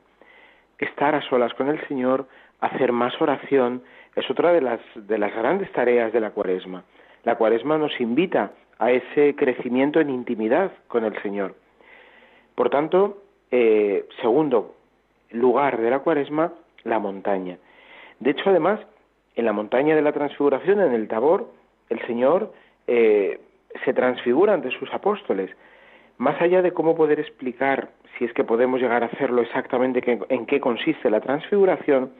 Estar 0.77 1.15
a 1.15 1.21
solas 1.21 1.53
con 1.53 1.69
el 1.69 1.85
Señor, 1.87 2.27
hacer 2.59 2.91
más 2.91 3.19
oración, 3.21 3.83
es 4.15 4.29
otra 4.29 4.51
de 4.51 4.61
las, 4.61 4.79
de 4.95 5.17
las 5.17 5.33
grandes 5.33 5.71
tareas 5.71 6.11
de 6.11 6.19
la 6.19 6.31
cuaresma. 6.31 6.83
La 7.23 7.35
cuaresma 7.35 7.77
nos 7.77 7.99
invita 7.99 8.51
a 8.79 8.91
ese 8.91 9.35
crecimiento 9.35 9.99
en 9.99 10.09
intimidad 10.09 10.71
con 10.87 11.05
el 11.05 11.19
Señor. 11.21 11.55
Por 12.55 12.69
tanto, 12.69 13.21
eh, 13.51 14.07
segundo 14.21 14.75
lugar 15.31 15.79
de 15.79 15.89
la 15.89 15.99
cuaresma, 15.99 16.53
la 16.83 16.99
montaña. 16.99 17.57
De 18.19 18.31
hecho, 18.31 18.49
además, 18.49 18.79
en 19.35 19.45
la 19.45 19.53
montaña 19.53 19.95
de 19.95 20.01
la 20.01 20.11
transfiguración, 20.11 20.81
en 20.81 20.93
el 20.93 21.07
Tabor, 21.07 21.47
el 21.89 21.99
Señor 22.07 22.53
eh, 22.87 23.39
se 23.85 23.93
transfigura 23.93 24.53
ante 24.53 24.71
sus 24.71 24.91
apóstoles. 24.93 25.51
Más 26.21 26.39
allá 26.39 26.61
de 26.61 26.71
cómo 26.71 26.95
poder 26.95 27.19
explicar, 27.19 27.89
si 28.15 28.25
es 28.25 28.33
que 28.33 28.43
podemos 28.43 28.79
llegar 28.79 29.01
a 29.01 29.07
hacerlo 29.07 29.41
exactamente 29.41 30.03
en 30.29 30.45
qué 30.45 30.59
consiste 30.59 31.09
la 31.09 31.19
transfiguración, 31.19 32.11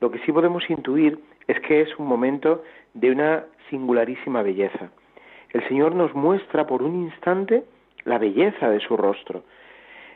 lo 0.00 0.10
que 0.10 0.18
sí 0.26 0.32
podemos 0.32 0.68
intuir 0.68 1.20
es 1.46 1.60
que 1.60 1.82
es 1.82 1.96
un 1.96 2.08
momento 2.08 2.64
de 2.94 3.12
una 3.12 3.44
singularísima 3.70 4.42
belleza. 4.42 4.90
El 5.50 5.62
Señor 5.68 5.94
nos 5.94 6.12
muestra 6.16 6.66
por 6.66 6.82
un 6.82 6.96
instante 6.96 7.62
la 8.04 8.18
belleza 8.18 8.70
de 8.70 8.80
su 8.80 8.96
rostro. 8.96 9.44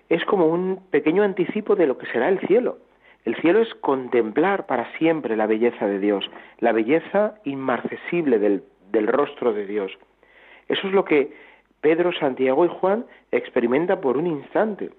Es 0.09 0.25
como 0.25 0.49
un 0.49 0.81
pequeño 0.91 1.23
anticipo 1.23 1.77
de 1.77 1.87
lo 1.87 1.97
que 1.97 2.07
será 2.07 2.29
el 2.31 2.41
cielo. 2.41 2.79
El 3.25 3.37
cielo 3.37 3.61
es 3.61 3.73
contemplar 3.77 4.67
para 4.67 4.91
siempre 4.99 5.37
la 5.37 5.47
belleza 5.47 5.87
de 5.87 6.01
Dios, 6.01 6.29
la 6.59 6.73
belleza 6.73 7.35
inmarcesible 7.45 8.41
del, 8.41 9.07
rostro 9.07 9.53
de 9.53 9.65
Dios. 9.65 9.97
Eso 10.67 10.89
es 10.89 10.93
lo 10.93 11.05
que 11.05 11.31
Pedro, 11.81 12.13
Santiago 12.13 12.65
y 12.65 12.69
Juan 12.69 13.05
experimentan 13.31 14.01
por 14.01 14.17
un 14.17 14.27
instante 14.27 14.91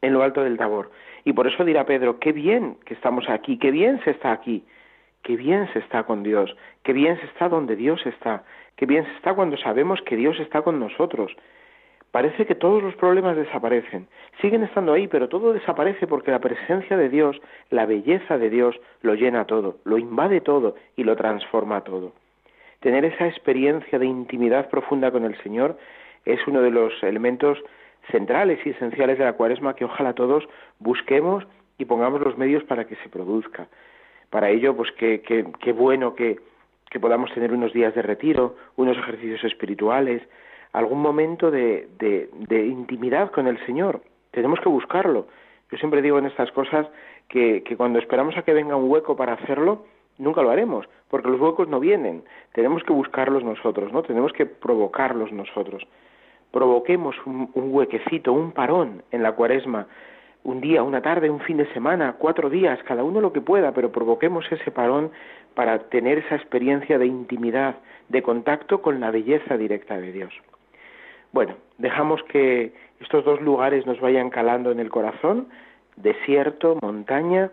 en 0.00 0.12
lo 0.12 0.22
alto 0.22 0.42
del 0.42 0.58
Tabor. 0.58 0.90
Y 1.24 1.32
por 1.32 1.46
eso 1.46 1.64
dirá 1.64 1.86
Pedro, 1.86 2.18
qué 2.18 2.32
bien 2.32 2.76
que 2.84 2.94
estamos 2.94 3.28
aquí, 3.28 3.58
qué 3.58 3.70
bien 3.70 4.00
se 4.04 4.10
está 4.10 4.32
aquí, 4.32 4.64
qué 5.22 5.36
bien 5.36 5.72
se 5.72 5.78
está 5.78 6.02
con 6.04 6.22
Dios, 6.22 6.54
qué 6.82 6.92
bien 6.92 7.18
se 7.18 7.26
está 7.26 7.48
donde 7.48 7.76
Dios 7.76 8.04
está, 8.06 8.44
qué 8.76 8.86
bien 8.86 9.04
se 9.04 9.12
está 9.12 9.34
cuando 9.34 9.56
sabemos 9.56 10.02
que 10.02 10.16
Dios 10.16 10.38
está 10.40 10.62
con 10.62 10.80
nosotros. 10.80 11.34
Parece 12.10 12.44
que 12.44 12.54
todos 12.54 12.82
los 12.82 12.94
problemas 12.96 13.36
desaparecen, 13.36 14.06
siguen 14.42 14.64
estando 14.64 14.92
ahí, 14.92 15.08
pero 15.08 15.28
todo 15.28 15.54
desaparece 15.54 16.06
porque 16.06 16.30
la 16.30 16.40
presencia 16.40 16.96
de 16.96 17.08
Dios, 17.08 17.40
la 17.70 17.86
belleza 17.86 18.36
de 18.36 18.50
Dios, 18.50 18.78
lo 19.00 19.14
llena 19.14 19.46
todo, 19.46 19.78
lo 19.84 19.96
invade 19.96 20.42
todo 20.42 20.74
y 20.94 21.04
lo 21.04 21.16
transforma 21.16 21.80
todo. 21.82 22.12
Tener 22.82 23.04
esa 23.04 23.28
experiencia 23.28 23.96
de 23.96 24.06
intimidad 24.06 24.68
profunda 24.68 25.12
con 25.12 25.24
el 25.24 25.40
Señor 25.44 25.78
es 26.24 26.44
uno 26.48 26.60
de 26.62 26.72
los 26.72 26.92
elementos 27.04 27.56
centrales 28.10 28.58
y 28.66 28.70
esenciales 28.70 29.18
de 29.18 29.24
la 29.24 29.34
cuaresma 29.34 29.76
que 29.76 29.84
ojalá 29.84 30.14
todos 30.14 30.48
busquemos 30.80 31.46
y 31.78 31.84
pongamos 31.84 32.20
los 32.20 32.36
medios 32.36 32.64
para 32.64 32.84
que 32.84 32.96
se 32.96 33.08
produzca. 33.08 33.68
Para 34.30 34.50
ello, 34.50 34.74
pues 34.74 34.90
qué, 34.98 35.74
bueno 35.76 36.16
que, 36.16 36.40
que 36.90 36.98
podamos 36.98 37.32
tener 37.32 37.52
unos 37.52 37.72
días 37.72 37.94
de 37.94 38.02
retiro, 38.02 38.56
unos 38.74 38.98
ejercicios 38.98 39.44
espirituales, 39.44 40.20
algún 40.72 41.00
momento 41.00 41.52
de, 41.52 41.86
intimidad 42.50 43.30
con 43.30 43.46
el 43.46 43.64
Señor. 43.64 44.00
Tenemos 44.32 44.58
que 44.58 44.68
buscarlo. 44.68 45.28
Yo 45.70 45.78
siempre 45.78 46.02
digo 46.02 46.18
en 46.18 46.26
estas 46.26 46.50
cosas 46.50 46.88
que, 47.28 47.62
que 47.62 47.76
cuando 47.76 48.00
esperamos 48.00 48.36
a 48.36 48.42
que 48.42 48.52
venga 48.52 48.74
un 48.74 48.90
hueco 48.90 49.14
para 49.14 49.34
hacerlo, 49.34 49.84
nunca 50.22 50.42
lo 50.42 50.50
haremos, 50.50 50.88
porque 51.08 51.28
los 51.28 51.40
huecos 51.40 51.68
no 51.68 51.80
vienen. 51.80 52.24
Tenemos 52.52 52.82
que 52.84 52.92
buscarlos 52.92 53.44
nosotros, 53.44 53.92
¿no? 53.92 54.02
Tenemos 54.02 54.32
que 54.32 54.46
provocarlos 54.46 55.32
nosotros 55.32 55.86
provoquemos 56.52 57.16
un, 57.26 57.50
huequecito, 57.54 58.32
un 58.32 58.52
parón 58.52 59.02
en 59.10 59.22
la 59.22 59.32
cuaresma, 59.32 59.88
un 60.44 60.60
día, 60.60 60.82
una 60.82 61.00
tarde, 61.00 61.30
un 61.30 61.40
fin 61.40 61.56
de 61.56 61.72
semana, 61.72 62.16
cuatro 62.18 62.50
días, 62.50 62.78
cada 62.84 63.02
uno 63.02 63.20
lo 63.20 63.32
que 63.32 63.40
pueda, 63.40 63.72
pero 63.72 63.90
provoquemos 63.90 64.44
ese 64.52 64.70
parón 64.70 65.10
para 65.54 65.78
tener 65.88 66.18
esa 66.18 66.36
experiencia 66.36 66.98
de 66.98 67.06
intimidad, 67.06 67.76
de 68.08 68.22
contacto 68.22 68.82
con 68.82 69.00
la 69.00 69.10
belleza 69.10 69.56
directa 69.56 69.98
de 69.98 70.12
Dios. 70.12 70.32
Bueno, 71.32 71.54
dejamos 71.78 72.22
que 72.24 72.72
estos 73.00 73.24
dos 73.24 73.40
lugares 73.40 73.86
nos 73.86 74.00
vayan 74.00 74.30
calando 74.30 74.70
en 74.70 74.80
el 74.80 74.90
corazón, 74.90 75.48
desierto, 75.96 76.76
montaña, 76.82 77.50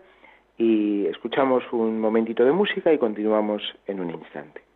y 0.60 1.08
escuchamos 1.08 1.64
un 1.72 2.00
momentito 2.00 2.44
de 2.46 2.52
música 2.52 2.94
y 2.94 3.00
continuamos 3.00 3.64
en 3.88 4.02
un 4.02 4.12
instante. 4.12 4.69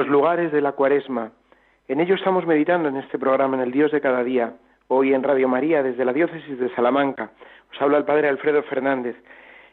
Los 0.00 0.08
lugares 0.08 0.50
de 0.50 0.62
la 0.62 0.72
cuaresma. 0.72 1.30
En 1.86 2.00
ello 2.00 2.14
estamos 2.14 2.46
meditando 2.46 2.88
en 2.88 2.96
este 2.96 3.18
programa, 3.18 3.58
en 3.58 3.64
el 3.64 3.70
Dios 3.70 3.92
de 3.92 4.00
cada 4.00 4.24
día, 4.24 4.54
hoy 4.88 5.12
en 5.12 5.22
Radio 5.22 5.46
María, 5.46 5.82
desde 5.82 6.06
la 6.06 6.14
diócesis 6.14 6.58
de 6.58 6.74
Salamanca. 6.74 7.32
Os 7.70 7.82
habla 7.82 7.98
el 7.98 8.06
Padre 8.06 8.30
Alfredo 8.30 8.62
Fernández. 8.62 9.14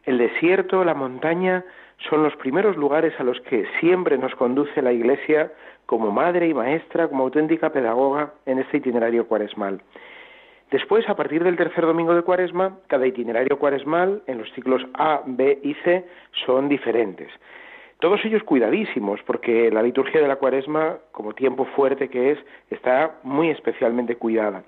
El 0.04 0.18
desierto, 0.18 0.84
la 0.84 0.94
montaña, 0.94 1.64
son 2.10 2.24
los 2.24 2.36
primeros 2.36 2.76
lugares 2.76 3.18
a 3.22 3.24
los 3.24 3.40
que 3.40 3.66
siempre 3.80 4.18
nos 4.18 4.36
conduce 4.36 4.82
la 4.82 4.92
Iglesia 4.92 5.54
como 5.86 6.12
madre 6.12 6.50
y 6.50 6.54
maestra, 6.54 7.08
como 7.08 7.24
auténtica 7.24 7.70
pedagoga 7.70 8.34
en 8.46 8.60
este 8.60 8.80
itinerario 8.80 9.28
cuaresmal. 9.28 9.82
Después, 10.72 11.08
a 11.08 11.16
partir 11.16 11.42
del 11.42 11.56
tercer 11.56 11.86
domingo 11.86 12.14
de 12.14 12.24
Cuaresma, 12.24 12.80
cada 12.88 13.08
itinerario 13.08 13.58
cuaresmal 13.58 14.24
en 14.28 14.40
los 14.40 14.52
ciclos 14.52 14.86
A, 14.96 15.22
B 15.26 15.58
y 15.64 15.74
C 15.86 16.04
son 16.46 16.68
diferentes. 16.68 17.32
Todos 18.00 18.24
ellos 18.26 18.44
cuidadísimos, 18.44 19.22
porque 19.24 19.72
la 19.72 19.82
liturgia 19.82 20.22
de 20.22 20.28
la 20.28 20.36
Cuaresma, 20.36 20.98
como 21.12 21.34
tiempo 21.34 21.66
fuerte 21.76 22.10
que 22.10 22.32
es, 22.32 22.40
está 22.70 23.16
muy 23.24 23.50
especialmente 23.50 24.16
cuidada. 24.16 24.64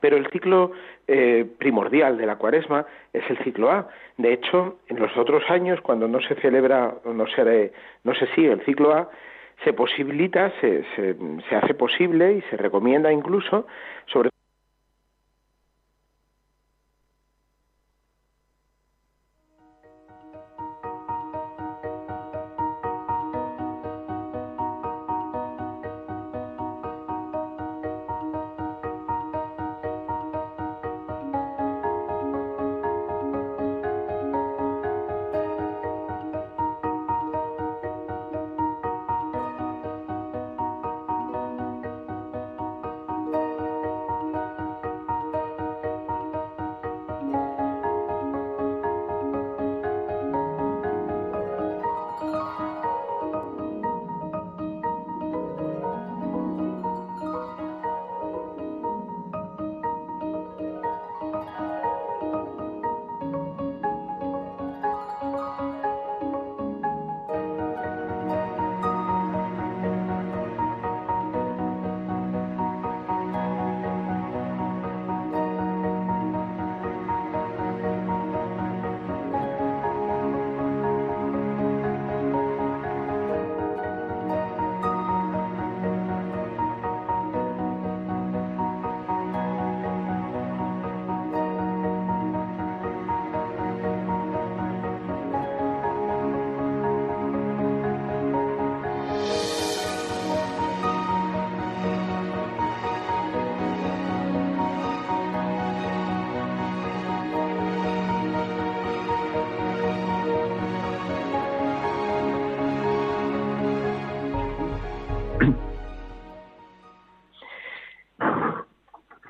Pero 0.00 0.16
el 0.16 0.26
ciclo 0.30 0.72
eh, 1.06 1.46
primordial 1.58 2.16
de 2.18 2.26
la 2.26 2.36
cuaresma 2.36 2.84
es 3.12 3.22
el 3.30 3.38
ciclo 3.38 3.70
A. 3.70 3.88
De 4.16 4.32
hecho, 4.32 4.78
en 4.88 4.98
los 4.98 5.16
otros 5.16 5.48
años, 5.48 5.80
cuando 5.80 6.08
no 6.08 6.20
se 6.20 6.34
celebra 6.36 6.94
o 7.04 7.12
no 7.12 7.26
se, 7.28 7.72
no 8.02 8.14
se 8.14 8.26
sigue 8.34 8.52
el 8.52 8.64
ciclo 8.64 8.92
A, 8.92 9.08
se 9.62 9.72
posibilita, 9.72 10.52
se, 10.60 10.84
se, 10.96 11.16
se 11.48 11.56
hace 11.56 11.74
posible 11.74 12.34
y 12.34 12.42
se 12.50 12.56
recomienda 12.56 13.12
incluso, 13.12 13.66
sobre 14.06 14.33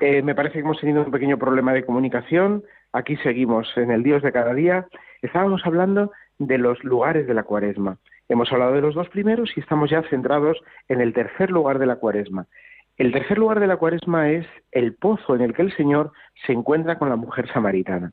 Eh, 0.07 0.21
me 0.21 0.35
parece 0.35 0.53
que 0.53 0.59
hemos 0.59 0.79
tenido 0.79 1.01
un 1.01 1.09
pequeño 1.09 1.39
problema 1.39 1.73
de 1.73 1.83
comunicación. 1.83 2.63
Aquí 2.93 3.17
seguimos 3.17 3.75
en 3.75 3.89
el 3.89 4.03
Dios 4.03 4.21
de 4.21 4.31
cada 4.31 4.53
día. 4.53 4.85
Estábamos 5.23 5.65
hablando 5.65 6.11
de 6.37 6.59
los 6.59 6.83
lugares 6.83 7.25
de 7.25 7.33
la 7.33 7.41
cuaresma. 7.41 7.97
Hemos 8.29 8.51
hablado 8.53 8.73
de 8.73 8.81
los 8.81 8.93
dos 8.93 9.09
primeros 9.09 9.49
y 9.57 9.61
estamos 9.61 9.89
ya 9.89 10.03
centrados 10.03 10.61
en 10.89 11.01
el 11.01 11.11
tercer 11.11 11.49
lugar 11.49 11.79
de 11.79 11.87
la 11.87 11.95
cuaresma. 11.95 12.45
El 12.97 13.11
tercer 13.11 13.39
lugar 13.39 13.59
de 13.59 13.65
la 13.65 13.77
cuaresma 13.77 14.29
es 14.29 14.45
el 14.71 14.93
pozo 14.93 15.33
en 15.35 15.41
el 15.41 15.55
que 15.55 15.63
el 15.63 15.75
Señor 15.75 16.11
se 16.45 16.53
encuentra 16.53 16.99
con 16.99 17.09
la 17.09 17.15
mujer 17.15 17.51
samaritana. 17.51 18.11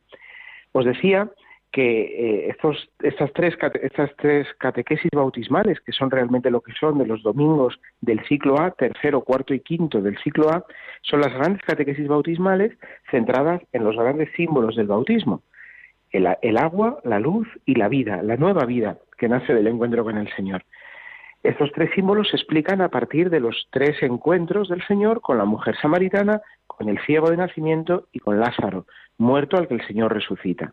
Os 0.73 0.87
decía 0.87 1.29
que 1.73 2.49
eh, 2.49 2.57
estas, 3.03 3.33
tres, 3.33 3.57
estas 3.83 4.15
tres 4.17 4.47
catequesis 4.59 5.11
bautismales, 5.11 5.81
que 5.81 5.93
son 5.93 6.11
realmente 6.11 6.51
lo 6.51 6.61
que 6.61 6.73
son 6.79 6.99
de 6.99 7.07
los 7.07 7.23
domingos 7.23 7.81
del 8.03 8.23
ciclo 8.27 8.61
A, 8.61 8.73
tercero, 8.73 9.23
cuarto 9.23 9.55
y 9.55 9.61
quinto 9.61 10.03
del 10.03 10.19
ciclo 10.19 10.51
A, 10.51 10.65
son 11.01 11.23
las 11.23 11.33
grandes 11.33 11.63
catequesis 11.63 12.07
bautismales 12.07 12.77
centradas 13.11 13.63
en 13.73 13.85
los 13.85 13.97
grandes 13.97 14.31
símbolos 14.37 14.77
del 14.77 14.87
bautismo. 14.87 15.43
El, 16.11 16.29
el 16.43 16.59
agua, 16.59 17.01
la 17.05 17.19
luz 17.19 17.49
y 17.65 17.75
la 17.75 17.89
vida, 17.89 18.23
la 18.23 18.37
nueva 18.37 18.67
vida 18.67 18.99
que 19.17 19.29
nace 19.29 19.55
del 19.55 19.67
encuentro 19.67 20.05
con 20.05 20.19
el 20.19 20.31
Señor. 20.37 20.63
Estos 21.43 21.73
tres 21.73 21.91
símbolos 21.95 22.29
se 22.29 22.37
explican 22.37 22.83
a 22.83 22.91
partir 22.91 23.31
de 23.31 23.41
los 23.41 23.67
tres 23.71 24.01
encuentros 24.03 24.69
del 24.69 24.87
Señor 24.87 25.23
con 25.23 25.39
la 25.39 25.47
mujer 25.47 25.75
samaritana, 25.81 26.43
con 26.67 26.89
el 26.91 27.01
ciego 27.01 27.31
de 27.31 27.39
nacimiento 27.39 28.09
y 28.13 28.21
con 28.21 28.39
Lázaro, 28.39 28.87
muerto 29.17 29.57
al 29.57 29.67
que 29.67 29.75
el 29.75 29.87
Señor 29.87 30.13
resucita. 30.13 30.73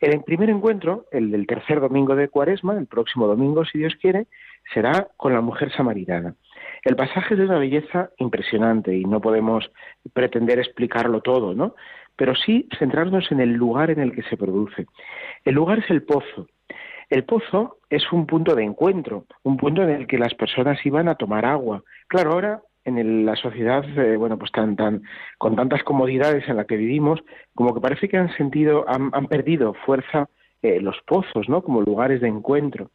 El 0.00 0.22
primer 0.22 0.48
encuentro, 0.48 1.04
el 1.12 1.30
del 1.30 1.46
tercer 1.46 1.78
domingo 1.78 2.16
de 2.16 2.28
Cuaresma, 2.28 2.78
el 2.78 2.86
próximo 2.86 3.26
domingo, 3.26 3.66
si 3.66 3.78
Dios 3.78 3.94
quiere, 4.00 4.28
será 4.72 5.08
con 5.18 5.34
la 5.34 5.42
mujer 5.42 5.70
samaritana. 5.72 6.34
El 6.84 6.96
pasaje 6.96 7.34
es 7.34 7.38
de 7.38 7.44
una 7.44 7.58
belleza 7.58 8.10
impresionante 8.16 8.96
y 8.96 9.04
no 9.04 9.20
podemos 9.20 9.70
pretender 10.14 10.58
explicarlo 10.58 11.20
todo, 11.20 11.54
¿no? 11.54 11.74
Pero 12.16 12.34
sí 12.34 12.66
centrarnos 12.78 13.30
en 13.30 13.40
el 13.40 13.52
lugar 13.52 13.90
en 13.90 14.00
el 14.00 14.12
que 14.12 14.22
se 14.22 14.38
produce. 14.38 14.86
El 15.44 15.54
lugar 15.54 15.80
es 15.80 15.90
el 15.90 16.02
pozo. 16.02 16.46
El 17.10 17.24
pozo 17.24 17.78
es 17.90 18.10
un 18.12 18.26
punto 18.26 18.54
de 18.54 18.62
encuentro, 18.62 19.26
un 19.42 19.58
punto 19.58 19.82
en 19.82 19.90
el 19.90 20.06
que 20.06 20.16
las 20.16 20.32
personas 20.32 20.78
iban 20.86 21.08
a 21.08 21.16
tomar 21.16 21.44
agua. 21.44 21.82
Claro, 22.06 22.32
ahora 22.32 22.62
en 22.84 23.26
la 23.26 23.36
sociedad, 23.36 23.84
eh, 23.98 24.16
bueno, 24.16 24.38
pues 24.38 24.52
tan, 24.52 24.76
tan, 24.76 25.02
con 25.38 25.56
tantas 25.56 25.82
comodidades 25.82 26.48
en 26.48 26.56
la 26.56 26.64
que 26.64 26.76
vivimos, 26.76 27.20
como 27.54 27.74
que 27.74 27.80
parece 27.80 28.08
que 28.08 28.16
han 28.16 28.34
sentido, 28.36 28.84
han, 28.88 29.26
perdido 29.26 29.74
fuerza 29.74 30.28
eh, 30.62 30.80
los 30.80 30.96
pozos, 31.06 31.48
¿no? 31.48 31.62
Como 31.62 31.82
lugares 31.82 32.20
de 32.20 32.28
encuentro. 32.28 32.90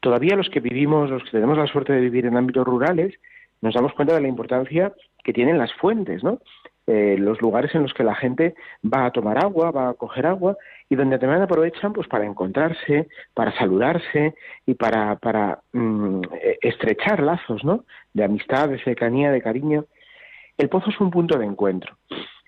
Todavía 0.00 0.36
los 0.36 0.48
que 0.48 0.60
vivimos, 0.60 1.10
los 1.10 1.22
que 1.24 1.32
tenemos 1.32 1.58
la 1.58 1.66
suerte 1.66 1.92
de 1.92 2.00
vivir 2.00 2.26
en 2.26 2.36
ámbitos 2.36 2.66
rurales, 2.66 3.14
nos 3.60 3.74
damos 3.74 3.92
cuenta 3.92 4.14
de 4.14 4.22
la 4.22 4.28
importancia 4.28 4.94
que 5.22 5.34
tienen 5.34 5.58
las 5.58 5.72
fuentes, 5.74 6.24
¿no? 6.24 6.40
Eh, 6.86 7.16
los 7.18 7.40
lugares 7.40 7.74
en 7.74 7.82
los 7.82 7.92
que 7.92 8.04
la 8.04 8.14
gente 8.14 8.54
va 8.82 9.06
a 9.06 9.12
tomar 9.12 9.38
agua, 9.44 9.70
va 9.70 9.90
a 9.90 9.94
coger 9.94 10.26
agua 10.26 10.56
y 10.90 10.96
donde 10.96 11.18
también 11.18 11.40
aprovechan 11.40 11.92
pues 11.92 12.08
para 12.08 12.26
encontrarse, 12.26 13.08
para 13.32 13.56
saludarse 13.56 14.34
y 14.66 14.74
para, 14.74 15.16
para 15.16 15.60
mm, 15.72 16.20
e, 16.34 16.58
estrechar 16.62 17.22
lazos, 17.22 17.64
¿no? 17.64 17.84
De 18.12 18.24
amistad, 18.24 18.68
de 18.68 18.82
cercanía, 18.82 19.30
de 19.30 19.40
cariño. 19.40 19.86
El 20.58 20.68
pozo 20.68 20.90
es 20.90 21.00
un 21.00 21.10
punto 21.10 21.38
de 21.38 21.46
encuentro, 21.46 21.96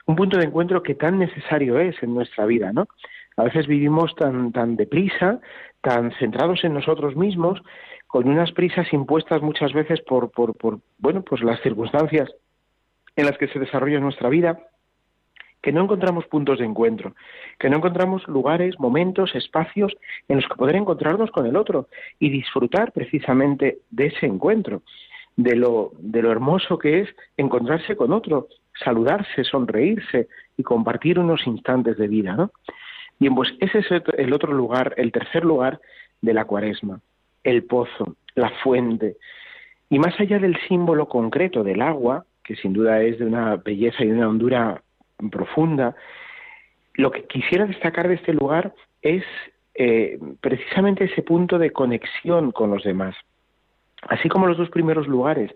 un 0.07 0.17
punto 0.17 0.39
de 0.39 0.45
encuentro 0.45 0.83
que 0.83 0.97
tan 0.97 1.21
necesario 1.21 1.79
es 1.79 2.03
en 2.03 2.15
nuestra 2.15 2.45
vida, 2.45 2.73
¿no? 2.73 2.89
A 3.37 3.45
veces 3.45 3.69
vivimos 3.69 4.15
tan, 4.17 4.51
tan 4.51 4.75
deprisa, 4.77 5.41
tan 5.81 6.13
centrados 6.19 6.65
en 6.65 6.75
nosotros 6.75 7.15
mismos, 7.15 7.63
con 8.09 8.29
unas 8.29 8.51
prisas 8.51 8.93
impuestas 8.93 9.41
muchas 9.41 9.73
veces 9.73 10.01
por, 10.03 10.33
por, 10.33 10.57
por 10.57 10.81
bueno, 10.99 11.23
pues 11.23 11.43
las 11.43 11.61
circunstancias 11.63 12.29
en 13.15 13.27
las 13.27 13.39
que 13.39 13.47
se 13.49 13.61
desarrolla 13.61 14.01
nuestra 14.01 14.29
vida, 14.29 14.59
que 15.63 15.73
no 15.73 15.85
encontramos 15.85 16.27
puntos 16.27 16.59
de 16.59 16.65
encuentro, 16.65 17.15
que 17.59 17.71
no 17.71 17.77
encontramos 17.77 18.27
lugares, 18.27 18.79
momentos, 18.79 19.35
espacios 19.35 19.95
en 20.29 20.37
los 20.37 20.47
que 20.47 20.57
poder 20.57 20.77
encontrarnos 20.77 21.31
con 21.31 21.47
el 21.47 21.57
otro 21.57 21.89
y 22.19 22.31
disfrutar 22.31 22.93
precisamente 22.93 23.79
de 23.91 24.07
ese 24.07 24.27
encuentro, 24.27 24.83
de 25.37 25.55
lo, 25.57 25.93
de 25.99 26.21
lo 26.21 26.31
hermoso 26.31 26.79
que 26.79 27.01
es 27.01 27.09
encontrarse 27.37 27.97
con 27.97 28.13
otro, 28.13 28.49
saludarse, 28.85 29.45
sonreírse 29.45 30.29
y 30.57 30.63
compartir 30.63 31.19
unos 31.19 31.47
instantes 31.47 31.97
de 31.97 32.09
vida, 32.09 32.35
¿no? 32.35 32.51
Bien, 33.19 33.35
pues 33.35 33.55
ese 33.61 33.79
es 33.79 33.87
el 34.19 34.33
otro 34.33 34.53
lugar, 34.53 34.95
el 34.97 35.13
tercer 35.13 35.45
lugar 35.45 35.81
de 36.21 36.35
la 36.35 36.45
cuaresma, 36.45 37.01
el 37.45 37.65
pozo, 37.65 38.17
la 38.35 38.51
fuente, 38.63 39.17
Y 39.91 39.99
más 39.99 40.19
allá 40.19 40.39
del 40.39 40.57
símbolo 40.69 41.07
concreto 41.07 41.63
del 41.63 41.83
agua, 41.83 42.25
que 42.43 42.57
sin 42.57 42.73
duda 42.73 43.03
es 43.03 43.19
de 43.19 43.27
una 43.27 43.57
belleza 43.57 44.03
y 44.03 44.09
de 44.09 44.15
una 44.15 44.29
hondura 44.29 44.83
profunda, 45.31 45.95
lo 46.95 47.11
que 47.11 47.25
quisiera 47.25 47.67
destacar 47.67 48.09
de 48.09 48.15
este 48.15 48.33
lugar 48.33 48.75
es 49.01 49.25
eh, 49.75 50.19
precisamente 50.41 51.05
ese 51.05 51.23
punto 51.23 51.59
de 51.59 51.71
conexión 51.71 52.53
con 52.53 52.71
los 52.71 52.85
demás. 52.85 53.17
Así 54.09 54.29
como 54.29 54.47
los 54.47 54.59
dos 54.59 54.71
primeros 54.71 55.07
lugares, 55.07 55.53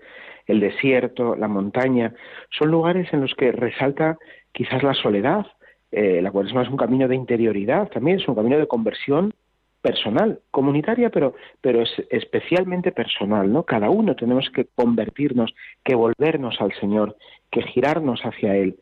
el 0.46 0.60
desierto, 0.60 1.36
la 1.36 1.48
montaña, 1.48 2.14
son 2.50 2.70
lugares 2.70 3.12
en 3.12 3.20
los 3.20 3.34
que 3.34 3.52
resalta 3.52 4.16
quizás 4.52 4.82
la 4.82 4.94
soledad. 4.94 5.46
Eh, 5.90 6.20
la 6.22 6.30
cuaresma 6.30 6.62
es 6.62 6.68
un 6.68 6.76
camino 6.76 7.08
de 7.08 7.16
interioridad, 7.16 7.88
también 7.88 8.20
es 8.20 8.28
un 8.28 8.34
camino 8.34 8.58
de 8.58 8.66
conversión 8.66 9.34
personal, 9.82 10.40
comunitaria, 10.50 11.10
pero, 11.10 11.34
pero 11.60 11.82
es 11.82 11.90
especialmente 12.10 12.90
personal, 12.90 13.52
¿no? 13.52 13.62
Cada 13.62 13.88
uno 13.88 14.16
tenemos 14.16 14.50
que 14.50 14.66
convertirnos, 14.74 15.54
que 15.84 15.94
volvernos 15.94 16.60
al 16.60 16.72
Señor, 16.80 17.16
que 17.50 17.62
girarnos 17.62 18.20
hacia 18.22 18.56
Él. 18.56 18.76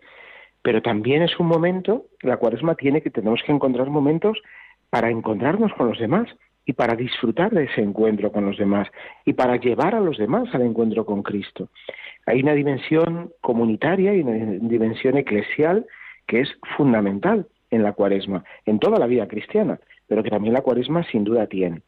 Pero 0.65 0.83
también 0.83 1.23
es 1.23 1.39
un 1.39 1.47
momento, 1.47 2.07
la 2.23 2.39
cuaresma 2.39 2.75
tiene 2.75 3.03
que, 3.03 3.11
tenemos 3.11 3.41
que 3.47 3.53
encontrar 3.53 3.89
momentos 3.89 4.43
para 4.91 5.11
encontrarnos 5.11 5.73
con 5.75 5.87
los 5.89 5.99
demás 6.01 6.29
y 6.67 6.73
para 6.73 6.97
disfrutar 6.97 7.53
de 7.53 7.65
ese 7.65 7.83
encuentro 7.83 8.33
con 8.33 8.45
los 8.45 8.59
demás 8.59 8.89
y 9.25 9.35
para 9.35 9.57
llevar 9.57 9.95
a 9.95 10.01
los 10.01 10.19
demás 10.19 10.53
al 10.55 10.63
encuentro 10.63 11.07
con 11.07 11.23
Cristo. 11.23 11.69
Hay 12.27 12.43
una 12.43 12.55
dimensión 12.55 13.31
comunitaria 13.41 14.13
y 14.15 14.23
una 14.23 14.33
dimensión 14.69 15.17
eclesial 15.17 15.87
que 16.27 16.41
es 16.41 16.49
fundamental 16.77 17.47
en 17.71 17.85
la 17.85 17.93
cuaresma, 17.93 18.43
en 18.67 18.81
toda 18.81 18.99
la 18.99 19.07
vida 19.07 19.29
cristiana 19.29 19.79
pero 20.07 20.23
que 20.23 20.31
también 20.31 20.55
la 20.55 20.63
cuaresma 20.63 21.05
sin 21.11 21.25
duda 21.25 21.47
tiene. 21.47 21.83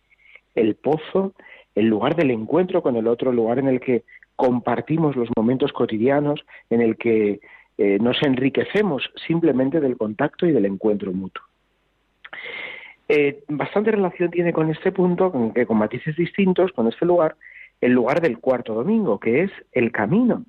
El 0.54 0.76
pozo, 0.76 1.34
el 1.74 1.86
lugar 1.86 2.16
del 2.16 2.30
encuentro 2.30 2.82
con 2.82 2.96
el 2.96 3.06
otro, 3.06 3.30
el 3.30 3.36
lugar 3.36 3.58
en 3.58 3.68
el 3.68 3.80
que 3.80 4.04
compartimos 4.36 5.16
los 5.16 5.28
momentos 5.36 5.72
cotidianos, 5.72 6.44
en 6.70 6.80
el 6.80 6.96
que 6.96 7.40
eh, 7.78 7.98
nos 8.00 8.22
enriquecemos 8.22 9.10
simplemente 9.26 9.80
del 9.80 9.96
contacto 9.96 10.46
y 10.46 10.52
del 10.52 10.64
encuentro 10.64 11.12
mutuo. 11.12 11.44
Eh, 13.08 13.44
bastante 13.48 13.90
relación 13.90 14.30
tiene 14.30 14.52
con 14.52 14.70
este 14.70 14.92
punto, 14.92 15.30
con, 15.30 15.52
que 15.52 15.66
con 15.66 15.76
matices 15.76 16.16
distintos, 16.16 16.72
con 16.72 16.88
este 16.88 17.04
lugar, 17.04 17.36
el 17.80 17.92
lugar 17.92 18.20
del 18.20 18.38
cuarto 18.38 18.74
domingo, 18.74 19.20
que 19.20 19.42
es 19.42 19.50
el 19.72 19.92
camino. 19.92 20.44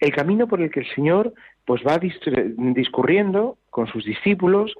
El 0.00 0.12
camino 0.12 0.46
por 0.48 0.60
el 0.60 0.70
que 0.70 0.80
el 0.80 0.94
Señor 0.94 1.32
pues 1.64 1.82
va 1.86 1.98
discurriendo 1.98 3.56
con 3.70 3.86
sus 3.86 4.04
discípulos, 4.04 4.74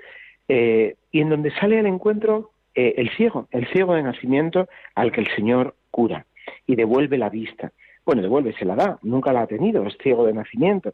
eh, 0.48 0.96
y 1.10 1.20
en 1.20 1.30
donde 1.30 1.50
sale 1.52 1.78
al 1.78 1.86
encuentro 1.86 2.50
el 2.74 3.08
ciego, 3.16 3.48
el 3.52 3.66
ciego 3.68 3.94
de 3.94 4.02
nacimiento 4.02 4.68
al 4.94 5.10
que 5.10 5.22
el 5.22 5.28
Señor 5.34 5.74
cura 5.90 6.26
y 6.66 6.76
devuelve 6.76 7.16
la 7.16 7.30
vista. 7.30 7.72
Bueno, 8.04 8.20
devuelve, 8.20 8.52
se 8.52 8.66
la 8.66 8.76
da, 8.76 8.98
nunca 9.02 9.32
la 9.32 9.42
ha 9.42 9.46
tenido, 9.46 9.86
es 9.86 9.96
ciego 9.98 10.26
de 10.26 10.34
nacimiento. 10.34 10.92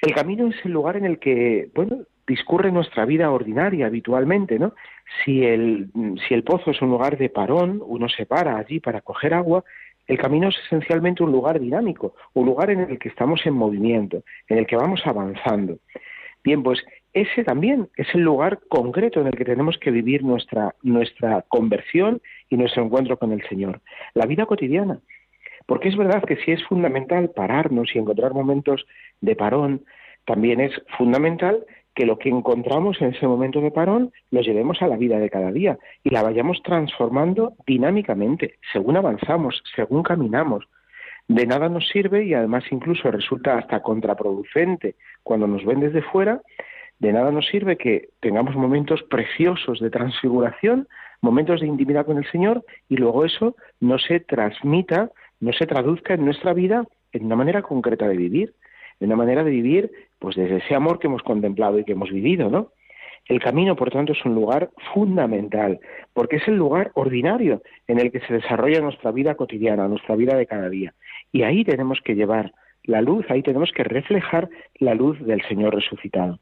El 0.00 0.14
camino 0.14 0.48
es 0.48 0.56
el 0.64 0.72
lugar 0.72 0.96
en 0.96 1.04
el 1.04 1.18
que, 1.18 1.70
bueno, 1.74 1.98
discurre 2.26 2.70
nuestra 2.70 3.04
vida 3.04 3.30
ordinaria 3.30 3.86
habitualmente, 3.86 4.58
¿no? 4.58 4.74
Si 5.24 5.44
el, 5.44 5.90
si 6.26 6.34
el 6.34 6.44
pozo 6.44 6.70
es 6.70 6.80
un 6.82 6.90
lugar 6.90 7.16
de 7.16 7.30
parón, 7.30 7.82
uno 7.84 8.08
se 8.08 8.26
para 8.26 8.58
allí 8.58 8.80
para 8.80 9.00
coger 9.00 9.34
agua, 9.34 9.64
el 10.06 10.18
camino 10.18 10.48
es 10.48 10.56
esencialmente 10.66 11.22
un 11.22 11.32
lugar 11.32 11.58
dinámico, 11.60 12.14
un 12.34 12.46
lugar 12.46 12.70
en 12.70 12.80
el 12.80 12.98
que 12.98 13.08
estamos 13.08 13.44
en 13.44 13.54
movimiento, 13.54 14.22
en 14.48 14.58
el 14.58 14.66
que 14.66 14.76
vamos 14.76 15.02
avanzando. 15.04 15.78
Bien, 16.44 16.62
pues 16.62 16.82
ese 17.12 17.44
también 17.44 17.88
es 17.96 18.06
el 18.14 18.22
lugar 18.22 18.60
concreto 18.68 19.20
en 19.20 19.26
el 19.26 19.36
que 19.36 19.44
tenemos 19.44 19.76
que 19.78 19.90
vivir 19.90 20.22
nuestra, 20.22 20.74
nuestra 20.82 21.44
conversión 21.48 22.22
y 22.48 22.56
nuestro 22.56 22.84
encuentro 22.84 23.18
con 23.18 23.32
el 23.32 23.42
Señor. 23.48 23.80
La 24.14 24.26
vida 24.26 24.46
cotidiana. 24.46 25.00
Porque 25.68 25.90
es 25.90 25.96
verdad 25.98 26.24
que 26.24 26.36
si 26.36 26.52
es 26.52 26.64
fundamental 26.64 27.28
pararnos 27.28 27.94
y 27.94 27.98
encontrar 27.98 28.32
momentos 28.32 28.86
de 29.20 29.36
parón, 29.36 29.84
también 30.24 30.60
es 30.60 30.72
fundamental 30.96 31.66
que 31.94 32.06
lo 32.06 32.18
que 32.18 32.30
encontramos 32.30 33.02
en 33.02 33.08
ese 33.14 33.26
momento 33.26 33.60
de 33.60 33.70
parón 33.70 34.10
lo 34.30 34.40
llevemos 34.40 34.80
a 34.80 34.88
la 34.88 34.96
vida 34.96 35.18
de 35.18 35.28
cada 35.28 35.52
día 35.52 35.78
y 36.02 36.08
la 36.08 36.22
vayamos 36.22 36.62
transformando 36.62 37.52
dinámicamente, 37.66 38.54
según 38.72 38.96
avanzamos, 38.96 39.62
según 39.76 40.02
caminamos. 40.02 40.66
De 41.26 41.44
nada 41.44 41.68
nos 41.68 41.86
sirve 41.88 42.24
y 42.24 42.32
además 42.32 42.64
incluso 42.70 43.10
resulta 43.10 43.58
hasta 43.58 43.82
contraproducente 43.82 44.94
cuando 45.22 45.46
nos 45.46 45.66
ven 45.66 45.80
desde 45.80 46.00
fuera 46.00 46.40
de 46.98 47.12
nada 47.12 47.30
nos 47.30 47.46
sirve 47.46 47.76
que 47.76 48.08
tengamos 48.20 48.56
momentos 48.56 49.02
preciosos 49.04 49.78
de 49.78 49.90
transfiguración, 49.90 50.88
momentos 51.20 51.60
de 51.60 51.66
intimidad 51.66 52.06
con 52.06 52.18
el 52.18 52.28
Señor, 52.30 52.64
y 52.88 52.96
luego 52.96 53.24
eso 53.24 53.54
no 53.80 53.98
se 53.98 54.20
transmita, 54.20 55.10
no 55.40 55.52
se 55.52 55.66
traduzca 55.66 56.14
en 56.14 56.24
nuestra 56.24 56.52
vida 56.52 56.86
en 57.12 57.26
una 57.26 57.36
manera 57.36 57.62
concreta 57.62 58.08
de 58.08 58.16
vivir, 58.16 58.54
en 59.00 59.08
una 59.08 59.16
manera 59.16 59.44
de 59.44 59.50
vivir, 59.50 59.90
pues 60.18 60.36
desde 60.36 60.56
ese 60.56 60.74
amor 60.74 60.98
que 60.98 61.06
hemos 61.06 61.22
contemplado 61.22 61.78
y 61.78 61.84
que 61.84 61.92
hemos 61.92 62.10
vivido, 62.10 62.50
¿no? 62.50 62.72
El 63.26 63.40
camino, 63.40 63.76
por 63.76 63.90
tanto, 63.90 64.12
es 64.12 64.24
un 64.24 64.34
lugar 64.34 64.70
fundamental, 64.94 65.80
porque 66.14 66.36
es 66.36 66.48
el 66.48 66.56
lugar 66.56 66.90
ordinario 66.94 67.62
en 67.86 67.98
el 67.98 68.10
que 68.10 68.20
se 68.20 68.32
desarrolla 68.32 68.80
nuestra 68.80 69.10
vida 69.12 69.34
cotidiana, 69.34 69.86
nuestra 69.86 70.16
vida 70.16 70.34
de 70.34 70.46
cada 70.46 70.70
día. 70.70 70.94
Y 71.30 71.42
ahí 71.42 71.62
tenemos 71.62 72.00
que 72.02 72.14
llevar 72.14 72.52
la 72.84 73.02
luz, 73.02 73.26
ahí 73.28 73.42
tenemos 73.42 73.70
que 73.72 73.84
reflejar 73.84 74.48
la 74.76 74.94
luz 74.94 75.18
del 75.20 75.42
Señor 75.42 75.74
resucitado 75.74 76.38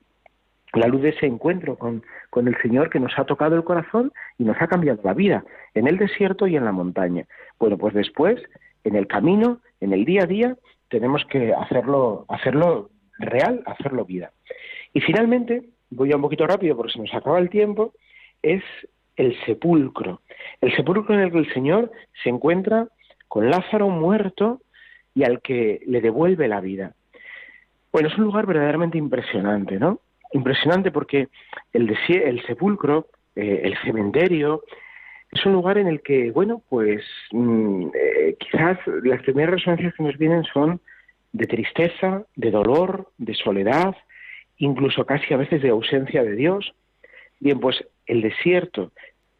la 0.76 0.88
luz 0.88 1.02
de 1.02 1.10
ese 1.10 1.26
encuentro 1.26 1.76
con, 1.76 2.02
con, 2.30 2.48
el 2.48 2.56
Señor 2.60 2.90
que 2.90 3.00
nos 3.00 3.18
ha 3.18 3.24
tocado 3.24 3.56
el 3.56 3.64
corazón 3.64 4.12
y 4.38 4.44
nos 4.44 4.60
ha 4.60 4.66
cambiado 4.66 5.00
la 5.04 5.14
vida, 5.14 5.44
en 5.74 5.86
el 5.86 5.96
desierto 5.96 6.46
y 6.46 6.56
en 6.56 6.64
la 6.64 6.72
montaña. 6.72 7.24
Bueno, 7.58 7.78
pues 7.78 7.94
después, 7.94 8.42
en 8.86 8.96
el 8.96 9.06
camino, 9.06 9.60
en 9.80 9.92
el 9.92 10.04
día 10.04 10.22
a 10.22 10.26
día, 10.26 10.56
tenemos 10.88 11.24
que 11.26 11.52
hacerlo, 11.52 12.24
hacerlo 12.28 12.90
real, 13.18 13.62
hacerlo 13.66 14.04
vida. 14.04 14.30
Y 14.92 15.00
finalmente, 15.00 15.62
voy 15.90 16.12
a 16.12 16.16
un 16.16 16.22
poquito 16.22 16.46
rápido 16.46 16.76
porque 16.76 16.92
se 16.92 17.00
nos 17.00 17.12
acaba 17.14 17.38
el 17.38 17.50
tiempo, 17.50 17.92
es 18.42 18.62
el 19.16 19.36
sepulcro. 19.44 20.20
El 20.60 20.74
sepulcro 20.74 21.14
en 21.14 21.20
el 21.20 21.32
que 21.32 21.38
el 21.38 21.52
Señor 21.52 21.90
se 22.22 22.30
encuentra 22.30 22.88
con 23.28 23.50
Lázaro 23.50 23.88
muerto 23.88 24.60
y 25.14 25.24
al 25.24 25.40
que 25.40 25.80
le 25.86 26.00
devuelve 26.00 26.48
la 26.48 26.60
vida. 26.60 26.94
Bueno, 27.92 28.08
es 28.08 28.18
un 28.18 28.24
lugar 28.24 28.46
verdaderamente 28.46 28.98
impresionante, 28.98 29.78
¿no? 29.78 30.00
impresionante 30.32 30.90
porque 30.90 31.28
el, 31.72 31.96
el 32.08 32.46
sepulcro, 32.46 33.06
eh, 33.34 33.62
el 33.64 33.76
cementerio, 33.78 34.62
es 35.36 35.46
un 35.46 35.52
lugar 35.52 35.78
en 35.78 35.86
el 35.86 36.02
que, 36.02 36.30
bueno, 36.30 36.62
pues 36.68 37.02
mm, 37.32 37.88
eh, 37.94 38.36
quizás 38.38 38.78
las 39.04 39.22
primeras 39.22 39.52
resonancias 39.52 39.94
que 39.94 40.02
nos 40.02 40.18
vienen 40.18 40.44
son 40.44 40.80
de 41.32 41.46
tristeza, 41.46 42.24
de 42.34 42.50
dolor, 42.50 43.10
de 43.18 43.34
soledad, 43.34 43.94
incluso 44.58 45.04
casi 45.04 45.34
a 45.34 45.38
veces 45.38 45.62
de 45.62 45.70
ausencia 45.70 46.22
de 46.22 46.34
Dios. 46.34 46.74
Bien, 47.40 47.60
pues 47.60 47.84
el 48.06 48.22
desierto, 48.22 48.92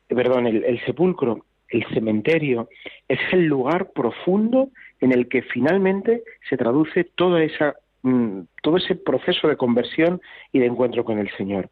perdón, 0.09 0.47
el, 0.47 0.81
sepulcro, 0.85 1.45
el 1.71 1.85
cementerio, 1.95 2.69
es 3.09 3.21
el 3.33 3.47
lugar 3.47 3.91
profundo 3.93 4.69
en 5.01 5.13
el 5.13 5.29
que 5.29 5.43
finalmente 5.43 6.23
se 6.49 6.57
traduce 6.57 7.05
toda 7.05 7.43
esa 7.43 7.77
Mm, 8.07 8.43
todo 8.63 8.77
ese 8.77 8.95
proceso 8.95 9.49
de 9.49 9.57
conversión 9.57 10.21
y 10.53 10.61
de 10.61 10.67
encuentro 10.67 11.05
con 11.05 11.19
el 11.19 11.29
Señor. 11.37 11.71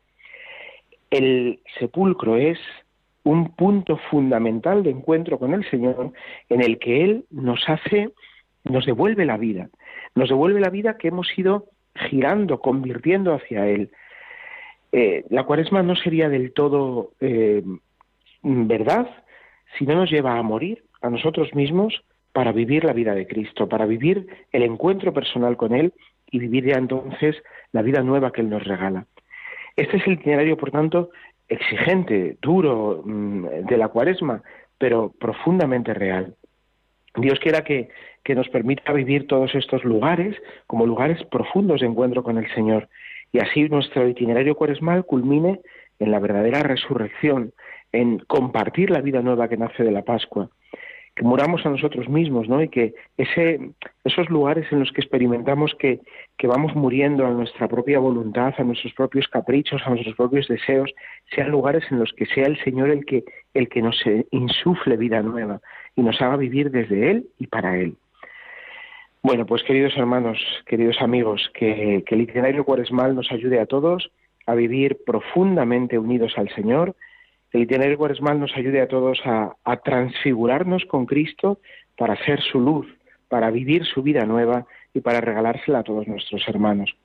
El 1.09 1.61
sepulcro 1.79 2.37
es 2.37 2.59
un 3.25 3.55
punto 3.55 3.97
fundamental 4.11 4.83
de 4.83 4.91
encuentro 4.91 5.39
con 5.39 5.55
el 5.55 5.69
Señor 5.71 6.13
en 6.49 6.63
el 6.63 6.79
que 6.79 7.03
Él 7.03 7.25
nos 7.31 7.69
hace, 7.69 8.11
nos 8.65 8.87
devuelve 8.87 9.25
la 9.25 9.39
vida, 9.39 9.71
nos 10.15 10.29
devuelve 10.29 10.61
la 10.61 10.71
vida 10.71 10.97
que 10.97 11.09
hemos 11.09 11.27
ido 11.37 11.67
girando, 11.95 12.61
convirtiendo 12.61 13.35
hacia 13.35 13.67
Él. 13.67 13.91
Eh, 14.93 15.25
la 15.31 15.45
cuaresma 15.45 15.83
no 15.83 15.97
sería 15.97 16.29
del 16.29 16.53
todo 16.53 17.13
eh, 17.21 17.63
verdad 18.43 19.09
si 19.79 19.87
no 19.87 19.95
nos 19.95 20.11
lleva 20.11 20.39
a 20.39 20.43
morir 20.43 20.85
a 21.01 21.11
nosotros 21.11 21.55
mismos 21.55 22.05
para 22.33 22.53
vivir 22.53 22.85
la 22.85 22.93
vida 22.93 23.15
de 23.15 23.27
Cristo, 23.27 23.69
para 23.69 23.87
vivir 23.87 24.27
el 24.53 24.63
encuentro 24.63 25.13
personal 25.13 25.57
con 25.57 25.75
Él 25.75 25.93
y 26.31 26.39
vivir 26.39 26.67
ya 26.67 26.75
entonces 26.75 27.37
la 27.73 27.83
vida 27.83 28.03
nueva 28.03 28.33
que 28.33 28.43
Él 28.43 28.51
nos 28.51 28.65
regala. 28.65 29.07
Este 29.77 29.97
es 29.97 30.07
el 30.07 30.15
itinerario, 30.15 30.57
por 30.57 30.71
tanto, 30.71 31.11
exigente, 31.49 32.37
duro 32.41 33.03
mm, 33.05 33.67
de 33.67 33.77
la 33.77 33.89
cuaresma, 33.89 34.43
pero 34.79 35.13
profundamente 35.19 35.95
real. 35.95 36.35
Dios 37.17 37.39
quiera 37.39 37.63
que, 37.63 37.89
que 38.25 38.35
nos 38.35 38.49
permita 38.49 38.93
vivir 38.93 39.27
todos 39.27 39.55
estos 39.55 39.85
lugares 39.85 40.37
como 40.67 40.87
lugares 40.87 41.23
profundos 41.25 41.81
de 41.81 41.87
encuentro 41.87 42.23
con 42.23 42.39
el 42.39 42.53
Señor 42.55 42.89
y 43.33 43.39
así 43.39 43.69
nuestro 43.69 44.09
itinerario 44.09 44.55
cuaresmal 44.57 45.05
culmine 45.05 45.61
en 45.99 46.11
la 46.11 46.19
verdadera 46.19 46.63
resurrección, 46.63 47.53
en 47.93 48.19
compartir 48.19 48.91
la 48.91 49.01
vida 49.01 49.23
nueva 49.23 49.49
que 49.49 49.57
nace 49.57 49.85
de 49.85 49.93
la 49.93 50.03
Pascua 50.03 50.51
que 51.15 51.23
muramos 51.23 51.65
a 51.65 51.71
nosotros 51.71 52.09
mismos, 52.09 52.49
¿no? 52.49 52.63
Y 52.63 52.69
que 52.69 52.95
esos 53.17 54.31
lugares 54.31 54.67
en 54.73 54.81
los 54.81 54.91
que 54.91 55.01
experimentamos 55.01 55.75
que, 55.79 56.01
vamos 56.43 56.75
muriendo 56.75 57.25
a 57.27 57.31
nuestra 57.31 57.69
propia 57.69 58.01
voluntad, 58.01 58.53
a 58.59 58.65
nuestros 58.65 58.93
propios 58.95 59.29
caprichos, 59.29 59.81
a 59.85 59.91
nuestros 59.91 60.17
propios 60.17 60.49
deseos, 60.49 60.93
sean 61.35 61.51
lugares 61.51 61.85
en 61.91 62.01
los 62.01 62.13
que 62.13 62.27
sea 62.27 62.47
el 62.47 62.63
Señor 62.65 62.91
el 62.91 63.05
que, 63.07 63.25
el 63.55 63.69
que 63.69 63.81
nos 63.81 63.97
insufle 64.31 64.97
vida 64.97 65.23
nueva, 65.23 65.61
y 65.95 66.03
nos 66.03 66.21
haga 66.21 66.37
vivir 66.37 66.71
desde 66.71 67.11
Él 67.11 67.27
y 67.39 67.47
para 67.47 67.79
Él. 67.79 67.97
Bueno, 69.23 69.47
pues 69.47 69.63
queridos 69.63 69.97
hermanos, 69.97 70.39
queridos 70.67 71.01
amigos, 71.01 71.51
que, 71.55 72.03
que 72.07 72.15
el 72.15 72.23
itinerario 72.23 72.65
cuaresmal 72.65 73.15
nos 73.15 73.31
ayude 73.31 73.61
a 73.61 73.67
todos 73.67 74.11
a 74.47 74.55
vivir 74.55 74.99
profundamente 75.07 75.99
unidos 75.99 76.35
al 76.37 76.51
Señor, 76.55 76.95
el 77.55 77.63
itinerario 77.63 77.97
cuaresmal 77.97 78.41
nos 78.41 78.57
ayude 78.57 78.81
a 78.81 78.89
todos 78.89 79.21
a, 79.25 79.55
transfigurarnos 79.85 80.85
con 80.87 81.07
Cristo 81.07 81.61
para 81.97 82.17
ser 82.25 82.41
su 82.41 82.59
luz, 82.59 82.87
para 83.29 83.53
vivir 83.53 83.85
su 83.85 84.03
vida 84.03 84.25
nueva 84.27 84.67
y 84.93 85.01
para 85.01 85.21
regalársela 85.21 85.79
a 85.79 85.83
todos 85.85 86.09
nuestros 86.09 86.43
hermanos. 86.49 86.97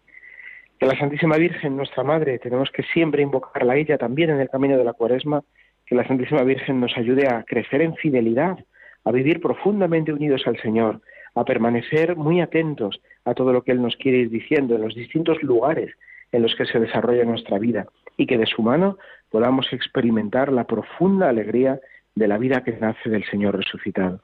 Que 0.79 0.87
la 0.87 0.97
Santísima 0.97 1.37
Virgen, 1.37 1.77
nuestra 1.77 2.03
Madre, 2.03 2.39
tenemos 2.39 2.71
que 2.71 2.81
siempre 2.81 3.21
invocarla 3.21 3.77
ella 3.77 3.99
también 3.99 4.31
en 4.31 4.39
el 4.39 4.49
camino 4.49 4.75
de 4.75 4.83
la 4.83 4.93
cuaresma, 4.93 5.43
que 5.85 5.93
la 5.93 6.07
Santísima 6.07 6.41
Virgen 6.41 6.79
nos 6.79 6.97
ayude 6.97 7.27
a 7.27 7.43
crecer 7.43 7.83
en 7.83 7.95
fidelidad, 7.95 8.57
a 9.05 9.11
vivir 9.11 9.41
profundamente 9.41 10.11
unidos 10.11 10.47
al 10.47 10.59
Señor, 10.63 10.99
a 11.35 11.45
permanecer 11.45 12.15
muy 12.15 12.41
atentos 12.41 12.99
a 13.23 13.35
todo 13.35 13.53
lo 13.53 13.61
que 13.61 13.71
Él 13.71 13.83
nos 13.83 13.95
quiere 13.97 14.17
ir 14.17 14.31
diciendo 14.31 14.75
en 14.75 14.81
los 14.81 14.95
distintos 14.95 15.43
lugares 15.43 15.91
en 16.31 16.41
los 16.41 16.55
que 16.55 16.65
se 16.65 16.79
desarrolla 16.79 17.23
nuestra 17.25 17.59
vida 17.59 17.87
y 18.17 18.25
que 18.25 18.37
de 18.37 18.45
su 18.45 18.61
mano 18.61 18.97
podamos 19.29 19.71
experimentar 19.73 20.51
la 20.51 20.65
profunda 20.65 21.29
alegría 21.29 21.79
de 22.15 22.27
la 22.27 22.37
vida 22.37 22.63
que 22.63 22.73
nace 22.73 23.09
del 23.09 23.23
Señor 23.25 23.57
resucitado. 23.57 24.21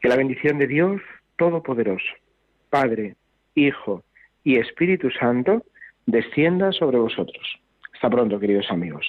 Que 0.00 0.08
la 0.08 0.16
bendición 0.16 0.58
de 0.58 0.66
Dios 0.66 1.00
Todopoderoso, 1.36 2.12
Padre, 2.70 3.16
Hijo 3.54 4.04
y 4.42 4.58
Espíritu 4.58 5.10
Santo, 5.10 5.64
descienda 6.06 6.72
sobre 6.72 6.98
vosotros. 6.98 7.60
Hasta 7.92 8.10
pronto, 8.10 8.38
queridos 8.38 8.70
amigos. 8.70 9.08